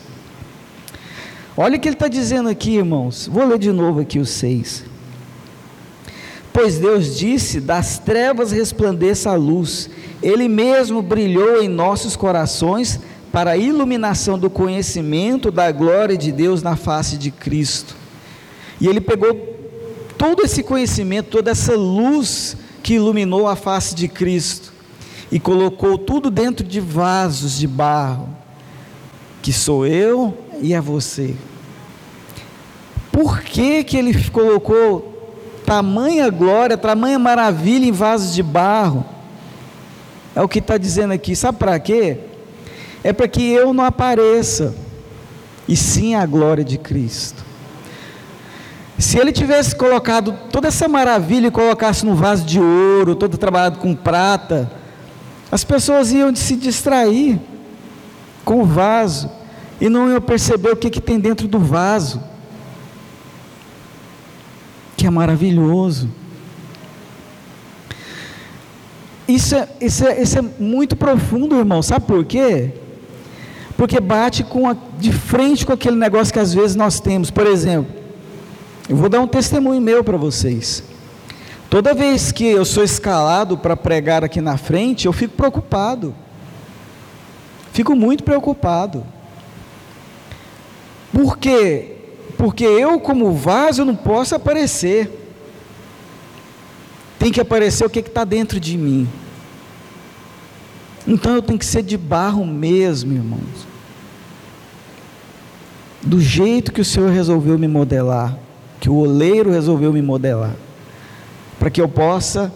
Olha 1.56 1.78
o 1.78 1.80
que 1.80 1.88
ele 1.88 1.94
está 1.94 2.06
dizendo 2.06 2.50
aqui, 2.50 2.76
irmãos. 2.76 3.30
Vou 3.32 3.46
ler 3.46 3.58
de 3.58 3.72
novo 3.72 4.00
aqui 4.00 4.18
os 4.18 4.28
seis. 4.28 4.84
Pois 6.52 6.76
Deus 6.76 7.16
disse: 7.16 7.62
Das 7.62 7.98
trevas 7.98 8.52
resplandeça 8.52 9.30
a 9.30 9.36
luz, 9.36 9.88
Ele 10.22 10.46
mesmo 10.46 11.00
brilhou 11.00 11.62
em 11.62 11.68
nossos 11.68 12.16
corações 12.16 13.00
para 13.32 13.52
a 13.52 13.56
iluminação 13.56 14.38
do 14.38 14.50
conhecimento 14.50 15.50
da 15.50 15.72
glória 15.72 16.18
de 16.18 16.30
Deus 16.30 16.62
na 16.62 16.76
face 16.76 17.16
de 17.16 17.30
Cristo. 17.30 17.96
E 18.78 18.86
Ele 18.86 19.00
pegou 19.00 19.32
todo 20.18 20.42
esse 20.42 20.62
conhecimento, 20.62 21.30
toda 21.30 21.50
essa 21.50 21.74
luz 21.74 22.54
que 22.90 22.94
iluminou 22.94 23.46
a 23.46 23.54
face 23.54 23.94
de 23.94 24.08
Cristo 24.08 24.72
e 25.30 25.38
colocou 25.38 25.96
tudo 25.96 26.28
dentro 26.28 26.66
de 26.66 26.80
vasos 26.80 27.56
de 27.56 27.68
barro, 27.68 28.28
que 29.40 29.52
sou 29.52 29.86
eu 29.86 30.36
e 30.60 30.74
é 30.74 30.80
você. 30.80 31.36
Por 33.12 33.42
que, 33.42 33.84
que 33.84 33.96
ele 33.96 34.28
colocou 34.30 35.38
tamanha 35.64 36.28
glória, 36.30 36.76
tamanha 36.76 37.16
maravilha 37.16 37.86
em 37.86 37.92
vasos 37.92 38.34
de 38.34 38.42
barro? 38.42 39.06
É 40.34 40.42
o 40.42 40.48
que 40.48 40.58
está 40.58 40.76
dizendo 40.76 41.12
aqui. 41.12 41.36
Sabe 41.36 41.58
para 41.58 41.78
quê? 41.78 42.18
É 43.04 43.12
para 43.12 43.28
que 43.28 43.52
eu 43.52 43.72
não 43.72 43.84
apareça, 43.84 44.74
e 45.68 45.76
sim 45.76 46.16
a 46.16 46.26
glória 46.26 46.64
de 46.64 46.76
Cristo. 46.76 47.44
Se 49.00 49.18
ele 49.18 49.32
tivesse 49.32 49.74
colocado 49.74 50.38
toda 50.52 50.68
essa 50.68 50.86
maravilha 50.86 51.46
e 51.46 51.50
colocasse 51.50 52.04
num 52.04 52.14
vaso 52.14 52.44
de 52.44 52.60
ouro, 52.60 53.14
todo 53.14 53.38
trabalhado 53.38 53.78
com 53.78 53.94
prata, 53.94 54.70
as 55.50 55.64
pessoas 55.64 56.12
iam 56.12 56.36
se 56.36 56.54
distrair 56.54 57.40
com 58.44 58.60
o 58.60 58.64
vaso 58.64 59.30
e 59.80 59.88
não 59.88 60.10
iam 60.10 60.20
perceber 60.20 60.72
o 60.72 60.76
que, 60.76 60.90
que 60.90 61.00
tem 61.00 61.18
dentro 61.18 61.48
do 61.48 61.58
vaso, 61.58 62.22
que 64.98 65.06
é 65.06 65.10
maravilhoso. 65.10 66.10
Isso 69.26 69.54
é, 69.54 69.68
isso, 69.80 70.06
é, 70.06 70.20
isso 70.20 70.38
é 70.38 70.42
muito 70.58 70.94
profundo, 70.94 71.56
irmão. 71.56 71.82
Sabe 71.82 72.04
por 72.04 72.22
quê? 72.22 72.74
Porque 73.78 73.98
bate 73.98 74.44
com 74.44 74.68
a, 74.68 74.76
de 74.98 75.10
frente 75.10 75.64
com 75.64 75.72
aquele 75.72 75.96
negócio 75.96 76.34
que 76.34 76.38
às 76.38 76.52
vezes 76.52 76.76
nós 76.76 77.00
temos. 77.00 77.30
Por 77.30 77.46
exemplo, 77.46 77.99
eu 78.90 78.96
vou 78.96 79.08
dar 79.08 79.20
um 79.20 79.26
testemunho 79.28 79.80
meu 79.80 80.02
para 80.02 80.16
vocês. 80.16 80.82
Toda 81.70 81.94
vez 81.94 82.32
que 82.32 82.44
eu 82.44 82.64
sou 82.64 82.82
escalado 82.82 83.56
para 83.56 83.76
pregar 83.76 84.24
aqui 84.24 84.40
na 84.40 84.56
frente, 84.56 85.06
eu 85.06 85.12
fico 85.12 85.36
preocupado. 85.36 86.12
Fico 87.72 87.94
muito 87.94 88.24
preocupado. 88.24 89.06
Por 91.12 91.38
quê? 91.38 91.98
Porque 92.36 92.64
eu, 92.64 92.98
como 92.98 93.32
vaso, 93.32 93.84
não 93.84 93.94
posso 93.94 94.34
aparecer. 94.34 95.08
Tem 97.16 97.30
que 97.30 97.40
aparecer 97.40 97.84
o 97.84 97.90
que 97.90 98.00
está 98.00 98.24
dentro 98.24 98.58
de 98.58 98.76
mim. 98.76 99.08
Então 101.06 101.36
eu 101.36 101.42
tenho 101.42 101.60
que 101.60 101.64
ser 101.64 101.84
de 101.84 101.96
barro 101.96 102.44
mesmo, 102.44 103.12
irmãos. 103.12 103.68
Do 106.02 106.20
jeito 106.20 106.72
que 106.72 106.80
o 106.80 106.84
Senhor 106.84 107.12
resolveu 107.12 107.56
me 107.56 107.68
modelar, 107.68 108.36
que 108.80 108.88
o 108.88 108.94
oleiro 108.94 109.52
resolveu 109.52 109.92
me 109.92 110.00
modelar, 110.00 110.56
para 111.58 111.70
que 111.70 111.80
eu 111.80 111.88
possa 111.88 112.50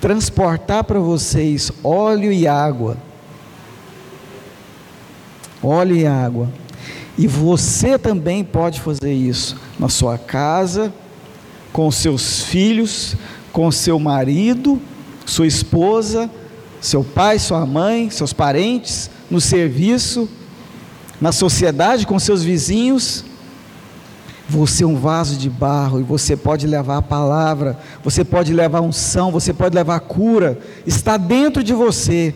transportar 0.00 0.82
para 0.82 0.98
vocês 0.98 1.70
óleo 1.84 2.32
e 2.32 2.48
água. 2.48 2.96
Óleo 5.62 5.94
e 5.94 6.06
água. 6.06 6.48
E 7.18 7.26
você 7.26 7.98
também 7.98 8.42
pode 8.42 8.80
fazer 8.80 9.12
isso 9.12 9.60
na 9.78 9.90
sua 9.90 10.16
casa, 10.16 10.92
com 11.70 11.90
seus 11.90 12.44
filhos, 12.44 13.14
com 13.52 13.70
seu 13.70 13.98
marido, 13.98 14.80
sua 15.26 15.46
esposa, 15.46 16.30
seu 16.80 17.04
pai, 17.04 17.38
sua 17.38 17.66
mãe, 17.66 18.08
seus 18.08 18.32
parentes, 18.32 19.10
no 19.30 19.38
serviço, 19.38 20.26
na 21.20 21.30
sociedade, 21.30 22.06
com 22.06 22.18
seus 22.18 22.42
vizinhos. 22.42 23.24
Você 24.50 24.82
é 24.82 24.86
um 24.86 24.96
vaso 24.96 25.36
de 25.36 25.48
barro 25.48 26.00
e 26.00 26.02
você 26.02 26.36
pode 26.36 26.66
levar 26.66 26.96
a 26.96 27.02
palavra, 27.02 27.78
você 28.02 28.24
pode 28.24 28.52
levar 28.52 28.80
unção, 28.80 29.30
você 29.30 29.52
pode 29.52 29.76
levar 29.76 30.00
cura, 30.00 30.58
está 30.84 31.16
dentro 31.16 31.62
de 31.62 31.72
você. 31.72 32.34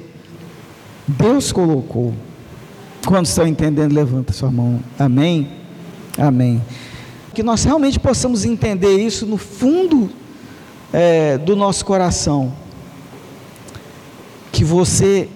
Deus 1.09 1.51
colocou. 1.51 2.15
Quando 3.05 3.27
estão 3.27 3.45
entendendo, 3.49 3.93
levanta 3.93 4.33
sua 4.33 4.49
mão. 4.49 4.79
Amém? 4.97 5.51
Amém. 6.17 6.63
Que 7.35 7.43
nós 7.43 7.65
realmente 7.65 7.99
possamos 7.99 8.45
entender 8.45 8.97
isso 8.97 9.27
no 9.27 9.37
fundo 9.37 10.09
é, 10.93 11.37
do 11.37 11.57
nosso 11.57 11.85
coração. 11.85 12.53
Que 14.53 14.63
você 14.63 15.29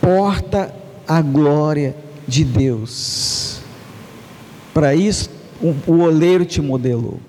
porta 0.00 0.74
a 1.06 1.20
glória 1.20 1.94
de 2.26 2.44
Deus. 2.44 3.60
Para 4.72 4.94
isso, 4.94 5.35
o, 5.60 5.74
o 5.86 6.00
oleiro 6.00 6.44
te 6.44 6.60
modelou. 6.60 7.20